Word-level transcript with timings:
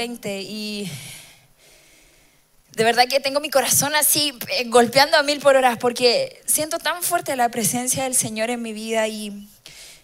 2020 0.00 0.40
y 0.42 0.90
de 2.72 2.84
verdad 2.84 3.06
que 3.08 3.20
tengo 3.20 3.40
mi 3.40 3.50
corazón 3.50 3.94
así 3.94 4.32
eh, 4.48 4.64
golpeando 4.68 5.18
a 5.18 5.22
mil 5.22 5.40
por 5.40 5.56
horas 5.56 5.76
porque 5.78 6.40
siento 6.46 6.78
tan 6.78 7.02
fuerte 7.02 7.36
la 7.36 7.50
presencia 7.50 8.04
del 8.04 8.14
Señor 8.14 8.48
en 8.48 8.62
mi 8.62 8.72
vida 8.72 9.08
y 9.08 9.46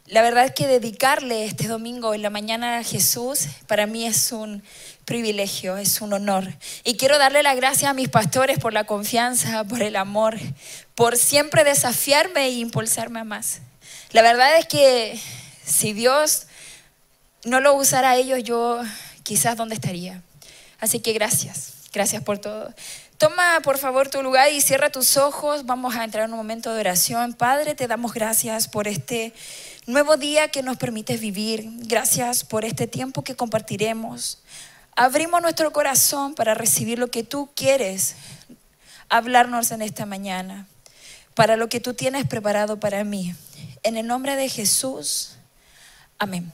la 0.07 0.21
verdad 0.21 0.45
es 0.45 0.53
que 0.53 0.67
dedicarle 0.67 1.47
este 1.47 1.67
domingo 1.67 2.13
en 2.13 2.21
la 2.21 2.29
mañana 2.29 2.79
a 2.79 2.85
Jesús 2.85 3.47
para 3.67 3.87
mí 3.87 4.07
es 4.07 4.33
un 4.33 4.63
privilegio, 5.05 5.79
es 5.79 6.01
un 6.01 6.13
honor. 6.13 6.53
Y 6.85 6.97
quiero 6.97 7.19
darle 7.19 7.43
las 7.43 7.57
gracias 7.57 7.91
a 7.91 7.95
mis 7.95 8.09
pastores 8.09 8.59
por 8.59 8.73
la 8.73 8.85
confianza, 8.85 9.65
por 9.65 9.83
el 9.83 9.97
amor, 9.97 10.37
por 10.95 11.17
siempre 11.17 11.65
desafiarme 11.65 12.47
e 12.47 12.51
impulsarme 12.51 13.21
a 13.21 13.25
más. 13.25 13.63
La 14.13 14.23
verdad 14.23 14.59
es 14.59 14.67
que 14.67 15.19
si 15.65 15.93
Dios 15.93 16.47
no 17.45 17.61
lo 17.61 17.75
usara 17.75 18.11
a 18.11 18.17
ellos, 18.17 18.45
yo 18.45 18.83
quizás 19.27 19.57
dónde 19.57 19.75
estaría. 19.75 20.23
Así 20.79 21.01
que 21.01 21.13
gracias, 21.13 21.73
gracias 21.93 22.23
por 22.23 22.39
todo. 22.39 22.73
Toma 23.19 23.61
por 23.65 23.77
favor 23.77 24.09
tu 24.09 24.23
lugar 24.23 24.53
y 24.53 24.61
cierra 24.61 24.91
tus 24.91 25.17
ojos. 25.17 25.67
Vamos 25.67 25.97
a 25.97 26.05
entrar 26.05 26.27
en 26.27 26.31
un 26.31 26.37
momento 26.37 26.73
de 26.73 26.79
oración. 26.79 27.35
Padre, 27.35 27.75
te 27.75 27.89
damos 27.89 28.15
gracias 28.15 28.69
por 28.69 28.87
este 28.87 29.35
nuevo 29.87 30.17
día 30.17 30.49
que 30.49 30.63
nos 30.63 30.77
permites 30.77 31.21
vivir. 31.21 31.65
Gracias 31.89 32.45
por 32.45 32.65
este 32.65 32.87
tiempo 32.87 33.25
que 33.25 33.35
compartiremos. 33.35 34.39
Abrimos 34.95 35.43
nuestro 35.43 35.73
corazón 35.73 36.37
para 36.37 36.55
recibir 36.55 37.01
lo 37.01 37.09
que 37.09 37.25
tú 37.25 37.51
quieres 37.57 38.15
hablarnos 39.09 39.73
en 39.73 39.83
esta 39.83 40.07
mañana, 40.07 40.69
para 41.35 41.57
lo 41.57 41.69
que 41.69 41.81
tú 41.81 41.95
tienes 41.95 42.29
preparado 42.29 42.79
para 42.79 43.03
mí. 43.03 43.35
En 43.83 43.97
el 43.97 44.07
nombre 44.07 44.37
de 44.37 44.49
Jesús, 44.49 45.33
amén. 46.17 46.53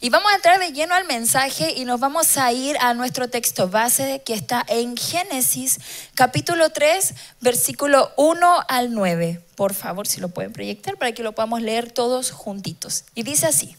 Y 0.00 0.10
vamos 0.10 0.30
a 0.30 0.36
entrar 0.36 0.60
de 0.60 0.70
lleno 0.70 0.94
al 0.94 1.06
mensaje 1.06 1.72
y 1.76 1.84
nos 1.84 1.98
vamos 1.98 2.36
a 2.36 2.52
ir 2.52 2.76
a 2.78 2.94
nuestro 2.94 3.28
texto 3.28 3.68
base 3.68 4.22
que 4.24 4.32
está 4.32 4.64
en 4.68 4.96
Génesis 4.96 5.80
capítulo 6.14 6.70
3, 6.70 7.14
versículo 7.40 8.12
1 8.16 8.64
al 8.68 8.94
9. 8.94 9.42
Por 9.56 9.74
favor, 9.74 10.06
si 10.06 10.20
lo 10.20 10.28
pueden 10.28 10.52
proyectar 10.52 10.96
para 10.98 11.10
que 11.10 11.24
lo 11.24 11.32
podamos 11.32 11.62
leer 11.62 11.90
todos 11.90 12.30
juntitos. 12.30 13.06
Y 13.16 13.24
dice 13.24 13.46
así, 13.46 13.74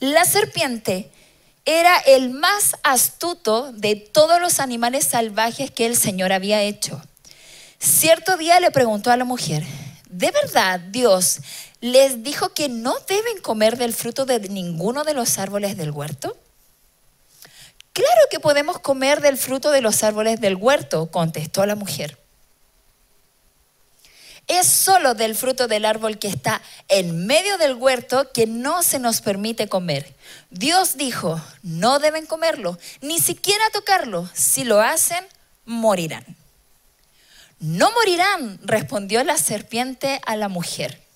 la 0.00 0.24
serpiente 0.24 1.08
era 1.64 1.96
el 1.98 2.30
más 2.30 2.74
astuto 2.82 3.70
de 3.72 3.94
todos 3.94 4.40
los 4.40 4.58
animales 4.58 5.04
salvajes 5.04 5.70
que 5.70 5.86
el 5.86 5.96
Señor 5.96 6.32
había 6.32 6.62
hecho. 6.62 7.00
Cierto 7.78 8.36
día 8.38 8.58
le 8.58 8.72
preguntó 8.72 9.12
a 9.12 9.16
la 9.16 9.24
mujer, 9.24 9.62
¿de 10.10 10.32
verdad 10.32 10.80
Dios 10.80 11.38
les 11.80 12.22
dijo 12.22 12.50
que 12.50 12.68
no 12.68 12.94
deben 13.08 13.40
comer 13.40 13.76
del 13.76 13.94
fruto 13.94 14.26
de 14.26 14.40
ninguno 14.40 15.04
de 15.04 15.14
los 15.14 15.38
árboles 15.38 15.76
del 15.76 15.90
huerto? 15.90 16.36
Claro 17.92 18.20
que 18.30 18.40
podemos 18.40 18.78
comer 18.78 19.20
del 19.20 19.36
fruto 19.36 19.70
de 19.70 19.80
los 19.80 20.04
árboles 20.04 20.40
del 20.40 20.56
huerto, 20.56 21.10
contestó 21.10 21.66
la 21.66 21.74
mujer. 21.74 22.18
Es 24.46 24.66
solo 24.66 25.14
del 25.14 25.34
fruto 25.34 25.68
del 25.68 25.84
árbol 25.84 26.18
que 26.18 26.28
está 26.28 26.62
en 26.88 27.26
medio 27.26 27.58
del 27.58 27.74
huerto 27.74 28.32
que 28.32 28.46
no 28.46 28.82
se 28.82 28.98
nos 28.98 29.20
permite 29.20 29.68
comer. 29.68 30.14
Dios 30.50 30.96
dijo, 30.96 31.38
no 31.62 31.98
deben 31.98 32.24
comerlo, 32.24 32.78
ni 33.02 33.18
siquiera 33.18 33.64
tocarlo. 33.72 34.28
Si 34.32 34.64
lo 34.64 34.80
hacen, 34.80 35.26
morirán. 35.66 36.24
No 37.60 37.90
morirán, 37.90 38.58
respondió 38.62 39.22
la 39.22 39.36
serpiente 39.36 40.20
a 40.24 40.36
la 40.36 40.48
mujer. 40.48 41.07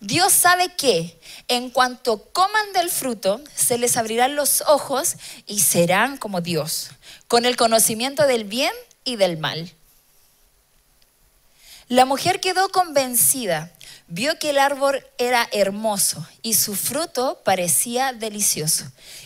Dios 0.00 0.32
sabe 0.32 0.74
que 0.76 1.18
en 1.48 1.70
cuanto 1.70 2.24
coman 2.32 2.72
del 2.72 2.90
fruto, 2.90 3.40
se 3.54 3.78
les 3.78 3.96
abrirán 3.96 4.36
los 4.36 4.62
ojos 4.66 5.16
y 5.46 5.60
serán 5.60 6.18
como 6.18 6.40
Dios, 6.40 6.90
con 7.26 7.44
el 7.44 7.56
conocimiento 7.56 8.26
del 8.26 8.44
bien 8.44 8.72
y 9.04 9.16
del 9.16 9.38
mal. 9.38 9.72
La 11.88 12.04
mujer 12.04 12.38
quedó 12.40 12.68
convencida, 12.68 13.72
vio 14.08 14.38
que 14.38 14.50
el 14.50 14.58
árbol 14.58 15.04
era 15.16 15.48
hermoso 15.52 16.24
y 16.42 16.54
su 16.54 16.76
fruto 16.76 17.40
parecía 17.44 18.12
delicioso, 18.12 18.84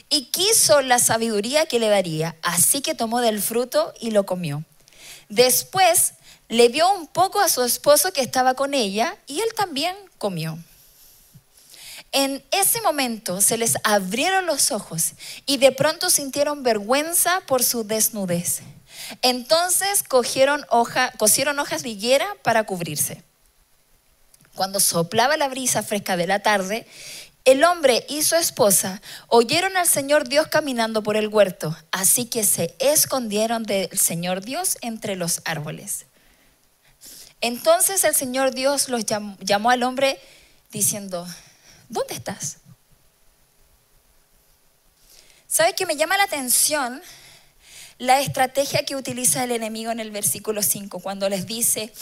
y 0.09 0.27
quiso 0.27 0.81
la 0.81 1.01
sabiduría 1.01 1.67
que 1.67 1.81
le 1.81 1.89
daría, 1.89 2.37
así 2.41 2.81
que 2.81 2.95
tomó 2.95 3.21
del 3.21 3.43
fruto 3.43 3.93
y 4.01 4.13
lo 4.13 4.25
comió. 4.25 4.65
Después 5.29 6.15
le 6.49 6.69
dio 6.69 6.91
un 6.93 7.09
poco 7.09 7.41
a 7.41 7.49
su 7.49 7.63
esposo 7.63 8.13
que 8.13 8.21
estaba 8.21 8.55
con 8.55 8.75
ella 8.75 9.17
y 9.27 9.41
él 9.41 9.49
también 9.57 9.97
comió. 10.23 10.57
En 12.13 12.45
ese 12.53 12.81
momento 12.81 13.41
se 13.41 13.57
les 13.57 13.75
abrieron 13.83 14.47
los 14.47 14.71
ojos 14.71 15.15
y 15.47 15.57
de 15.57 15.73
pronto 15.73 16.11
sintieron 16.11 16.63
vergüenza 16.63 17.43
por 17.49 17.65
su 17.65 17.83
desnudez. 17.83 18.61
Entonces 19.23 20.05
cogieron 20.05 20.65
hoja, 20.71 21.11
cosieron 21.19 21.59
hojas 21.59 21.83
de 21.83 21.89
higuera 21.89 22.29
para 22.45 22.63
cubrirse. 22.63 23.21
Cuando 24.55 24.79
soplaba 24.79 25.37
la 25.37 25.49
brisa 25.49 25.83
fresca 25.83 26.17
de 26.17 26.29
la 26.29 26.39
tarde, 26.39 26.87
el 27.45 27.65
hombre 27.65 28.07
y 28.09 28.23
su 28.23 28.37
esposa 28.37 29.03
oyeron 29.27 29.77
al 29.77 29.89
Señor 29.89 30.29
Dios 30.29 30.47
caminando 30.47 31.03
por 31.03 31.17
el 31.17 31.27
huerto, 31.27 31.77
así 31.91 32.27
que 32.27 32.45
se 32.45 32.77
escondieron 32.79 33.65
del 33.65 33.99
Señor 33.99 34.43
Dios 34.43 34.79
entre 34.83 35.17
los 35.17 35.43
árboles. 35.45 36.07
Entonces 37.43 38.05
el 38.05 38.15
Señor 38.15 38.55
Dios 38.55 38.89
los 38.89 39.05
llamó, 39.05 39.71
al 39.71 39.83
hombre 39.83 40.19
diciendo, 40.71 41.27
¿dónde 41.89 42.15
estás? 42.15 42.59
¿Sabe 45.49 45.75
que 45.75 45.85
me 45.85 45.97
llama 45.97 46.17
la 46.17 46.23
atención 46.23 47.03
la 47.99 48.21
estrategia 48.21 48.85
que 48.85 48.97
utiliza 48.97 49.43
el 49.43 49.51
enemigo 49.51 49.91
en 49.91 49.99
el 49.99 50.13
versículo 50.13 50.63
5 50.63 51.01
cuando 51.01 51.29
les 51.29 51.47
dice, 51.47 51.93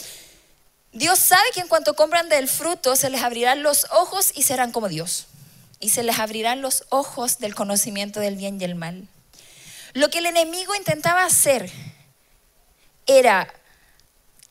Dios 0.93 1.17
sabe 1.17 1.49
que 1.53 1.61
en 1.61 1.67
cuanto 1.67 1.95
compran 1.95 2.29
del 2.29 2.47
fruto 2.47 2.95
se 2.95 3.09
les 3.09 3.23
abrirán 3.23 3.63
los 3.63 3.87
ojos 3.91 4.31
y 4.35 4.43
serán 4.43 4.71
como 4.71 4.89
Dios. 4.89 5.25
Y 5.79 5.89
se 5.89 6.03
les 6.03 6.19
abrirán 6.19 6.61
los 6.61 6.85
ojos 6.89 7.39
del 7.39 7.55
conocimiento 7.55 8.19
del 8.19 8.35
bien 8.35 8.61
y 8.61 8.63
el 8.63 8.75
mal. 8.75 9.07
Lo 9.93 10.11
que 10.11 10.19
el 10.19 10.27
enemigo 10.27 10.75
intentaba 10.75 11.25
hacer 11.25 11.71
era 13.07 13.51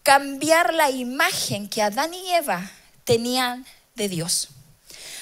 cambiar 0.03 0.75
la 0.75 0.91
imagen 0.91 1.69
que 1.69 1.83
Adán 1.83 2.15
y 2.15 2.31
Eva 2.33 2.71
tenían 3.05 3.67
de 3.95 4.09
Dios. 4.09 4.49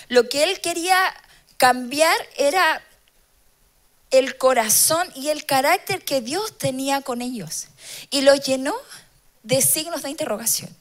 Lo 0.09 0.29
que 0.29 0.45
él 0.45 0.61
quería 0.61 0.99
cambiar 1.57 2.17
era 2.37 2.83
el 4.11 4.39
corazón 4.39 5.11
y 5.15 5.29
el 5.29 5.45
carácter 5.45 6.05
que 6.05 6.21
Dios 6.21 6.57
tenía 6.57 7.03
con 7.03 7.21
ellos. 7.21 7.69
Y 8.11 8.23
lo 8.23 8.35
llenó 8.35 8.75
de 9.43 9.61
signos 9.61 10.03
de 10.03 10.11
interrogación. 10.11 10.75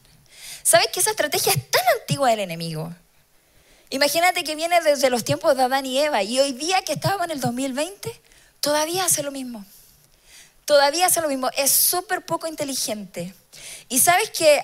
¿Sabes 0.64 0.88
que 0.88 1.00
esa 1.00 1.12
estrategia 1.12 1.54
es 1.54 1.72
tan 1.72 1.84
antigua 2.00 2.30
del 2.30 2.40
enemigo? 2.40 2.94
Imagínate 3.90 4.44
que 4.44 4.56
viene 4.56 4.82
desde 4.82 5.10
los 5.10 5.24
tiempos 5.24 5.56
de 5.56 5.64
Adán 5.64 5.86
y 5.86 5.98
Eva 5.98 6.24
y 6.24 6.40
hoy 6.40 6.52
día 6.52 6.82
que 6.84 6.94
estamos 6.94 7.24
en 7.26 7.32
el 7.32 7.40
2020, 7.40 8.22
todavía 8.60 9.06
hace 9.06 9.24
lo 9.24 9.32
mismo. 9.32 9.66
Todavía 10.66 11.06
hace 11.06 11.22
lo 11.22 11.30
mismo. 11.30 11.50
Es 11.56 11.72
súper 11.72 12.26
poco 12.26 12.48
inteligente. 12.48 13.34
Y 13.90 14.00
sabes 14.00 14.30
que 14.32 14.62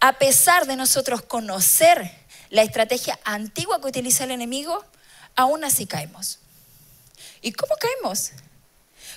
a 0.00 0.18
pesar 0.18 0.66
de 0.66 0.76
nosotros 0.76 1.22
conocer 1.22 2.10
la 2.50 2.62
estrategia 2.62 3.18
antigua 3.24 3.80
que 3.80 3.88
utiliza 3.88 4.24
el 4.24 4.30
enemigo, 4.30 4.84
aún 5.34 5.64
así 5.64 5.86
caemos. 5.86 6.38
¿Y 7.42 7.52
cómo 7.52 7.74
caemos? 7.76 8.32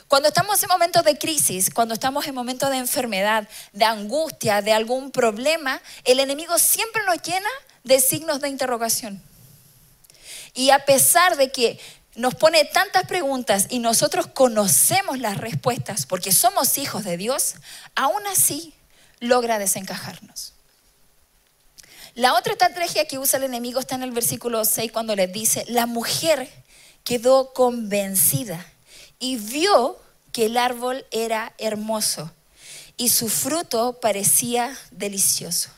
Cuando 0.08 0.30
estamos 0.30 0.62
en 0.64 0.70
momentos 0.70 1.04
de 1.04 1.18
crisis, 1.18 1.70
cuando 1.70 1.94
estamos 1.94 2.26
en 2.28 2.34
momentos 2.34 2.70
de 2.72 2.78
enfermedad, 2.78 3.48
de 3.74 3.86
angustia, 3.86 4.62
de 4.62 4.74
algún 4.74 5.12
problema, 5.12 5.82
el 6.04 6.20
enemigo 6.20 6.58
siempre 6.58 7.04
nos 7.06 7.22
llena 7.22 7.50
de 7.84 8.00
signos 8.00 8.42
de 8.42 8.50
interrogación. 8.50 9.22
Y 10.56 10.72
a 10.72 10.86
pesar 10.86 11.38
de 11.38 11.52
que 11.52 11.80
nos 12.16 12.36
pone 12.36 12.66
tantas 12.66 13.06
preguntas 13.06 13.68
y 13.70 13.80
nosotros 13.80 14.28
conocemos 14.28 15.20
las 15.20 15.38
respuestas 15.38 16.06
porque 16.06 16.32
somos 16.32 16.78
hijos 16.78 17.04
de 17.04 17.16
Dios, 17.18 17.56
aún 17.96 18.26
así 18.28 18.74
logra 19.19 19.60
desencajarnos. 19.60 20.54
La 22.16 22.33
otra 22.33 22.54
estrategia 22.54 23.07
que 23.07 23.19
usa 23.19 23.38
el 23.38 23.45
enemigo 23.45 23.80
está 23.80 23.95
en 23.95 24.04
el 24.04 24.12
versículo 24.12 24.66
6 24.66 24.92
cuando 24.92 25.16
les 25.16 25.31
dice, 25.31 25.63
la 25.68 25.86
mujer 25.86 26.51
quedó 27.04 27.54
convencida 27.54 28.66
y 29.19 29.38
vio 29.38 29.98
que 30.31 30.48
el 30.48 30.57
árbol 30.57 31.06
era 31.12 31.54
hermoso 31.57 32.31
y 32.98 33.10
su 33.10 33.30
fruto 33.30 34.00
parecía 34.01 34.77
delicioso. 34.92 35.69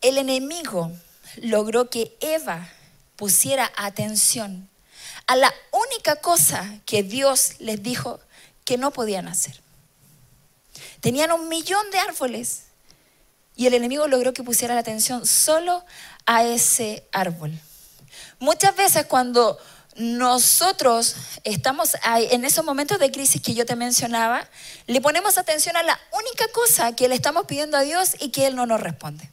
El 0.00 0.16
enemigo 0.16 0.92
logró 1.36 1.90
que 1.90 2.16
Eva 2.20 2.68
pusiera 3.16 3.70
atención 3.76 4.68
a 5.26 5.36
la 5.36 5.52
única 5.72 6.16
cosa 6.16 6.80
que 6.86 7.02
Dios 7.02 7.54
les 7.58 7.82
dijo 7.82 8.20
que 8.64 8.78
no 8.78 8.92
podían 8.92 9.28
hacer. 9.28 9.60
Tenían 11.00 11.32
un 11.32 11.48
millón 11.48 11.90
de 11.90 11.98
árboles 11.98 12.64
y 13.56 13.66
el 13.66 13.74
enemigo 13.74 14.06
logró 14.06 14.32
que 14.32 14.42
pusiera 14.42 14.74
la 14.74 14.80
atención 14.80 15.26
solo 15.26 15.84
a 16.26 16.44
ese 16.44 17.06
árbol. 17.12 17.52
Muchas 18.38 18.76
veces 18.76 19.06
cuando 19.06 19.58
nosotros 19.96 21.16
estamos 21.42 21.96
en 22.04 22.44
esos 22.44 22.64
momentos 22.64 23.00
de 23.00 23.10
crisis 23.10 23.42
que 23.42 23.54
yo 23.54 23.66
te 23.66 23.74
mencionaba, 23.74 24.48
le 24.86 25.00
ponemos 25.00 25.38
atención 25.38 25.76
a 25.76 25.82
la 25.82 25.98
única 26.12 26.46
cosa 26.52 26.94
que 26.94 27.08
le 27.08 27.16
estamos 27.16 27.46
pidiendo 27.46 27.76
a 27.76 27.82
Dios 27.82 28.14
y 28.20 28.30
que 28.30 28.46
Él 28.46 28.54
no 28.54 28.64
nos 28.64 28.80
responde. 28.80 29.28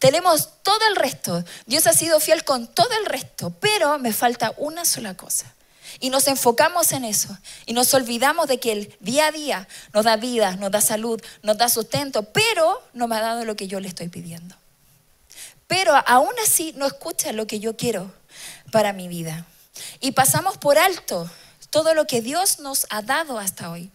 Tenemos 0.00 0.62
todo 0.62 0.80
el 0.88 0.96
resto. 0.96 1.44
Dios 1.66 1.86
ha 1.86 1.92
sido 1.92 2.18
fiel 2.18 2.44
con 2.44 2.66
todo 2.66 2.90
el 2.98 3.06
resto, 3.06 3.50
pero 3.60 3.98
me 3.98 4.12
falta 4.12 4.52
una 4.56 4.84
sola 4.84 5.16
cosa. 5.16 5.54
Y 6.00 6.10
nos 6.10 6.26
enfocamos 6.28 6.92
en 6.92 7.04
eso. 7.04 7.36
Y 7.64 7.72
nos 7.72 7.92
olvidamos 7.94 8.48
de 8.48 8.60
que 8.60 8.72
el 8.72 8.96
día 9.00 9.26
a 9.28 9.32
día 9.32 9.68
nos 9.92 10.04
da 10.04 10.16
vida, 10.16 10.56
nos 10.56 10.70
da 10.70 10.80
salud, 10.80 11.20
nos 11.42 11.56
da 11.56 11.68
sustento, 11.68 12.22
pero 12.24 12.82
no 12.92 13.08
me 13.08 13.16
ha 13.16 13.20
dado 13.20 13.44
lo 13.44 13.56
que 13.56 13.68
yo 13.68 13.80
le 13.80 13.88
estoy 13.88 14.08
pidiendo. 14.08 14.54
Pero 15.66 15.94
aún 16.06 16.32
así 16.44 16.72
no 16.76 16.86
escucha 16.86 17.32
lo 17.32 17.46
que 17.46 17.60
yo 17.60 17.76
quiero 17.76 18.12
para 18.70 18.92
mi 18.92 19.08
vida. 19.08 19.46
Y 20.00 20.12
pasamos 20.12 20.58
por 20.58 20.78
alto 20.78 21.30
todo 21.70 21.94
lo 21.94 22.06
que 22.06 22.20
Dios 22.20 22.60
nos 22.60 22.86
ha 22.90 23.02
dado 23.02 23.38
hasta 23.38 23.70
hoy. 23.70 23.90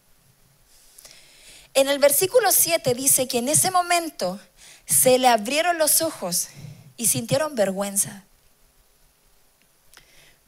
En 1.73 1.87
el 1.87 1.99
versículo 1.99 2.51
7 2.51 2.93
dice 2.93 3.27
que 3.27 3.37
en 3.37 3.47
ese 3.47 3.71
momento 3.71 4.39
se 4.85 5.17
le 5.17 5.27
abrieron 5.27 5.77
los 5.77 6.01
ojos 6.01 6.49
y 6.97 7.07
sintieron 7.07 7.55
vergüenza. 7.55 8.23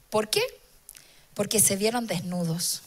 ¿Por 0.10 0.30
qué? 0.30 0.44
Porque 1.34 1.60
se 1.60 1.76
vieron 1.76 2.08
desnudos. 2.08 2.82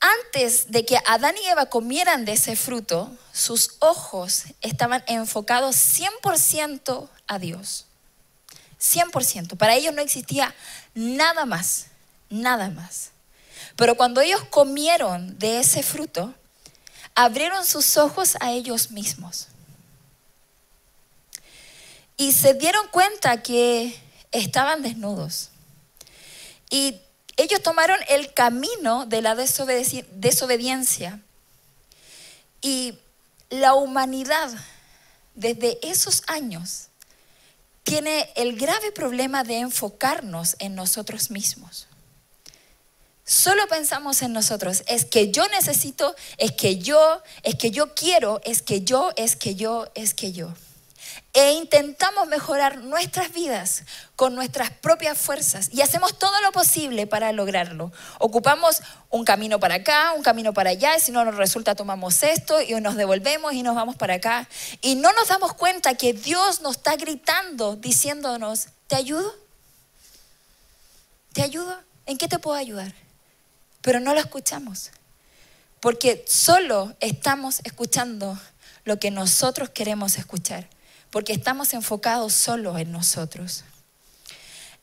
Antes 0.00 0.70
de 0.70 0.84
que 0.84 0.98
Adán 1.06 1.34
y 1.42 1.48
Eva 1.48 1.66
comieran 1.66 2.26
de 2.26 2.32
ese 2.32 2.56
fruto, 2.56 3.10
sus 3.32 3.76
ojos 3.78 4.44
estaban 4.60 5.02
enfocados 5.06 5.76
100% 5.76 7.08
a 7.26 7.38
Dios. 7.38 7.86
100%. 8.78 9.56
Para 9.56 9.74
ellos 9.74 9.94
no 9.94 10.02
existía 10.02 10.54
nada 10.94 11.46
más, 11.46 11.86
nada 12.28 12.68
más. 12.68 13.12
Pero 13.76 13.96
cuando 13.96 14.20
ellos 14.20 14.42
comieron 14.50 15.38
de 15.38 15.60
ese 15.60 15.82
fruto, 15.82 16.34
abrieron 17.14 17.64
sus 17.64 17.96
ojos 17.96 18.36
a 18.40 18.52
ellos 18.52 18.90
mismos. 18.90 19.48
Y 22.16 22.32
se 22.32 22.54
dieron 22.54 22.86
cuenta 22.88 23.42
que 23.42 23.98
estaban 24.30 24.82
desnudos. 24.82 25.50
Y 26.70 27.00
ellos 27.36 27.62
tomaron 27.62 27.98
el 28.08 28.32
camino 28.32 29.06
de 29.06 29.22
la 29.22 29.34
desobediencia. 29.34 31.20
Y 32.60 32.98
la 33.50 33.74
humanidad, 33.74 34.50
desde 35.34 35.78
esos 35.86 36.22
años, 36.26 36.88
tiene 37.82 38.30
el 38.36 38.56
grave 38.56 38.92
problema 38.92 39.44
de 39.44 39.58
enfocarnos 39.58 40.56
en 40.58 40.74
nosotros 40.74 41.30
mismos. 41.30 41.86
Solo 43.26 43.66
pensamos 43.68 44.20
en 44.22 44.32
nosotros, 44.32 44.82
es 44.86 45.06
que 45.06 45.30
yo 45.30 45.48
necesito, 45.48 46.14
es 46.36 46.52
que 46.52 46.78
yo, 46.78 47.22
es 47.42 47.54
que 47.54 47.70
yo 47.70 47.94
quiero, 47.94 48.40
es 48.44 48.60
que 48.60 48.82
yo, 48.82 49.12
es 49.16 49.34
que 49.36 49.54
yo, 49.54 49.90
es 49.94 50.12
que 50.12 50.32
yo. 50.32 50.52
E 51.34 51.52
intentamos 51.52 52.26
mejorar 52.28 52.78
nuestras 52.78 53.32
vidas 53.32 53.82
con 54.16 54.34
nuestras 54.34 54.70
propias 54.70 55.18
fuerzas 55.18 55.68
y 55.72 55.82
hacemos 55.82 56.18
todo 56.18 56.40
lo 56.40 56.52
posible 56.52 57.06
para 57.06 57.32
lograrlo. 57.32 57.92
Ocupamos 58.18 58.80
un 59.10 59.24
camino 59.24 59.60
para 59.60 59.74
acá, 59.76 60.12
un 60.16 60.22
camino 60.22 60.54
para 60.54 60.70
allá, 60.70 60.96
y 60.96 61.00
si 61.00 61.12
no 61.12 61.24
nos 61.24 61.34
resulta 61.34 61.74
tomamos 61.74 62.22
esto 62.22 62.62
y 62.62 62.72
nos 62.80 62.94
devolvemos 62.94 63.52
y 63.52 63.62
nos 63.62 63.74
vamos 63.74 63.96
para 63.96 64.14
acá. 64.14 64.48
Y 64.80 64.94
no 64.94 65.12
nos 65.12 65.28
damos 65.28 65.52
cuenta 65.52 65.94
que 65.94 66.14
Dios 66.14 66.62
nos 66.62 66.76
está 66.76 66.96
gritando, 66.96 67.76
diciéndonos, 67.76 68.68
¿te 68.86 68.96
ayudo? 68.96 69.34
¿Te 71.34 71.42
ayudo? 71.42 71.78
¿En 72.06 72.16
qué 72.16 72.28
te 72.28 72.38
puedo 72.38 72.56
ayudar? 72.56 72.94
pero 73.84 74.00
no 74.00 74.14
lo 74.14 74.20
escuchamos. 74.20 74.90
Porque 75.80 76.24
solo 76.26 76.96
estamos 77.00 77.60
escuchando 77.64 78.38
lo 78.84 78.98
que 78.98 79.10
nosotros 79.10 79.68
queremos 79.68 80.16
escuchar, 80.16 80.66
porque 81.14 81.32
estamos 81.32 81.74
enfocados 81.74 82.32
solo 82.32 82.76
en 82.76 82.90
nosotros. 82.90 83.62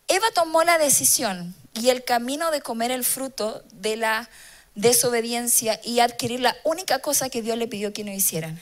Eva 0.07 0.25
tomó 0.33 0.63
la 0.63 0.77
decisión 0.77 1.53
y 1.73 1.89
el 1.89 2.05
camino 2.05 2.51
de 2.51 2.61
comer 2.61 2.89
el 2.89 3.03
fruto 3.03 3.61
de 3.73 3.97
la 3.97 4.29
desobediencia 4.73 5.81
y 5.83 5.99
adquirir 5.99 6.39
la 6.39 6.55
única 6.63 6.99
cosa 6.99 7.29
que 7.29 7.41
Dios 7.41 7.57
le 7.57 7.67
pidió 7.67 7.91
que 7.91 8.05
no 8.05 8.13
hicieran. 8.13 8.61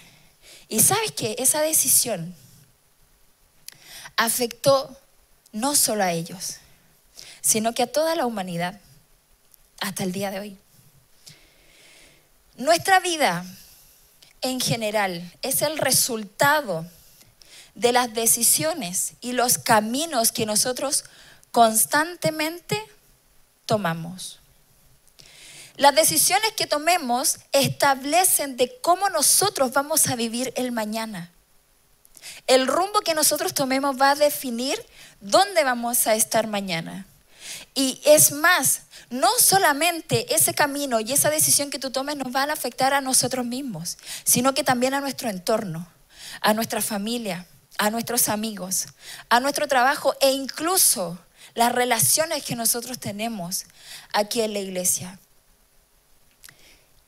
Y 0.67 0.79
sabes 0.79 1.11
que 1.11 1.35
esa 1.37 1.61
decisión 1.61 2.35
afectó 4.17 4.97
no 5.51 5.75
solo 5.75 6.03
a 6.03 6.11
ellos, 6.11 6.55
sino 7.41 7.75
que 7.75 7.83
a 7.83 7.91
toda 7.91 8.15
la 8.15 8.25
humanidad 8.25 8.81
hasta 9.79 10.03
el 10.03 10.11
día 10.11 10.31
de 10.31 10.39
hoy. 10.39 10.57
Nuestra 12.57 12.99
vida 12.99 13.45
en 14.41 14.59
general 14.59 15.31
es 15.43 15.61
el 15.61 15.77
resultado 15.77 16.87
de 17.79 17.93
las 17.93 18.13
decisiones 18.13 19.13
y 19.21 19.31
los 19.31 19.57
caminos 19.57 20.33
que 20.33 20.45
nosotros 20.45 21.05
constantemente 21.51 22.81
tomamos. 23.65 24.39
Las 25.77 25.95
decisiones 25.95 26.51
que 26.57 26.67
tomemos 26.67 27.39
establecen 27.53 28.57
de 28.57 28.77
cómo 28.81 29.09
nosotros 29.09 29.71
vamos 29.71 30.07
a 30.07 30.17
vivir 30.17 30.51
el 30.57 30.73
mañana. 30.73 31.31
El 32.47 32.67
rumbo 32.67 32.99
que 32.99 33.13
nosotros 33.13 33.53
tomemos 33.53 33.99
va 33.99 34.11
a 34.11 34.15
definir 34.15 34.85
dónde 35.21 35.63
vamos 35.63 36.05
a 36.05 36.15
estar 36.15 36.47
mañana. 36.47 37.05
Y 37.75 38.01
es 38.03 38.33
más, 38.33 38.81
no 39.09 39.29
solamente 39.39 40.35
ese 40.35 40.53
camino 40.53 40.99
y 40.99 41.13
esa 41.13 41.29
decisión 41.29 41.69
que 41.69 41.79
tú 41.79 41.91
tomes 41.91 42.17
nos 42.17 42.33
van 42.33 42.49
a 42.49 42.53
afectar 42.53 42.93
a 42.93 42.99
nosotros 42.99 43.45
mismos, 43.45 43.97
sino 44.25 44.53
que 44.53 44.65
también 44.65 44.93
a 44.93 44.99
nuestro 44.99 45.29
entorno, 45.29 45.87
a 46.41 46.53
nuestra 46.53 46.81
familia, 46.81 47.47
a 47.79 47.89
nuestros 47.89 48.27
amigos, 48.27 48.87
a 49.29 49.39
nuestro 49.39 49.67
trabajo 49.67 50.13
e 50.19 50.31
incluso 50.31 51.17
las 51.55 51.71
relaciones 51.71 52.43
que 52.43 52.55
nosotros 52.55 52.99
tenemos 52.99 53.65
aquí 54.13 54.41
en 54.41 54.53
la 54.53 54.59
iglesia. 54.59 55.17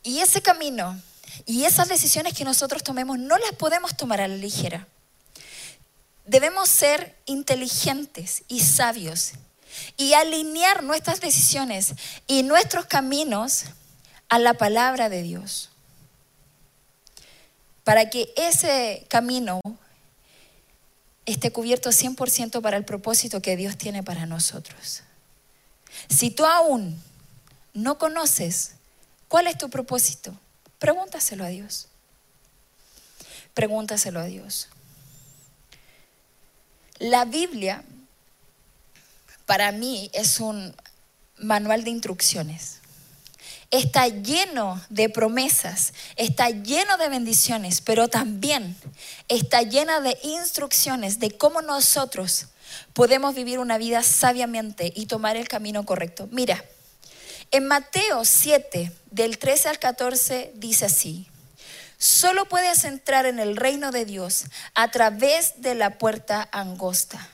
Y 0.01 0.19
ese 0.19 0.41
camino 0.41 0.99
y 1.45 1.65
esas 1.65 1.89
decisiones 1.89 2.33
que 2.33 2.45
nosotros 2.45 2.83
tomemos 2.83 3.19
no 3.19 3.37
las 3.37 3.51
podemos 3.51 3.97
tomar 3.97 4.21
a 4.21 4.29
la 4.29 4.35
ligera. 4.35 4.87
Debemos 6.25 6.69
ser 6.69 7.17
inteligentes 7.25 8.43
y 8.47 8.61
sabios 8.61 9.33
y 9.97 10.13
alinear 10.13 10.83
nuestras 10.83 11.19
decisiones 11.19 11.95
y 12.27 12.43
nuestros 12.43 12.85
caminos 12.85 13.65
a 14.29 14.39
la 14.39 14.53
palabra 14.53 15.09
de 15.09 15.21
Dios. 15.21 15.69
Para 17.83 18.09
que 18.09 18.33
ese 18.37 19.05
camino 19.09 19.59
esté 21.25 21.51
cubierto 21.51 21.89
100% 21.89 22.61
para 22.61 22.77
el 22.77 22.85
propósito 22.85 23.41
que 23.41 23.55
Dios 23.55 23.77
tiene 23.77 24.03
para 24.03 24.25
nosotros. 24.25 25.03
Si 26.09 26.31
tú 26.31 26.45
aún 26.45 27.01
no 27.73 27.97
conoces 27.97 28.73
cuál 29.27 29.47
es 29.47 29.57
tu 29.57 29.69
propósito, 29.69 30.35
pregúntaselo 30.79 31.43
a 31.43 31.47
Dios. 31.47 31.87
Pregúntaselo 33.53 34.19
a 34.19 34.25
Dios. 34.25 34.69
La 36.99 37.25
Biblia 37.25 37.83
para 39.45 39.71
mí 39.71 40.09
es 40.13 40.39
un 40.39 40.75
manual 41.37 41.83
de 41.83 41.89
instrucciones. 41.89 42.80
Está 43.71 44.07
lleno 44.07 44.81
de 44.89 45.09
promesas, 45.09 45.93
está 46.17 46.49
lleno 46.49 46.97
de 46.97 47.07
bendiciones, 47.07 47.81
pero 47.81 48.09
también 48.09 48.75
está 49.29 49.61
llena 49.61 50.01
de 50.01 50.17
instrucciones 50.23 51.19
de 51.19 51.31
cómo 51.31 51.61
nosotros 51.61 52.47
podemos 52.93 53.33
vivir 53.33 53.59
una 53.59 53.77
vida 53.77 54.03
sabiamente 54.03 54.91
y 54.93 55.05
tomar 55.05 55.37
el 55.37 55.47
camino 55.47 55.85
correcto. 55.85 56.27
Mira, 56.31 56.63
en 57.51 57.67
Mateo 57.67 58.25
7, 58.25 58.91
del 59.09 59.37
13 59.37 59.69
al 59.69 59.79
14, 59.79 60.51
dice 60.55 60.85
así, 60.85 61.27
solo 61.97 62.45
puedes 62.45 62.83
entrar 62.83 63.25
en 63.25 63.39
el 63.39 63.55
reino 63.55 63.91
de 63.91 64.03
Dios 64.05 64.45
a 64.75 64.91
través 64.91 65.61
de 65.61 65.75
la 65.75 65.97
puerta 65.97 66.47
angosta 66.51 67.30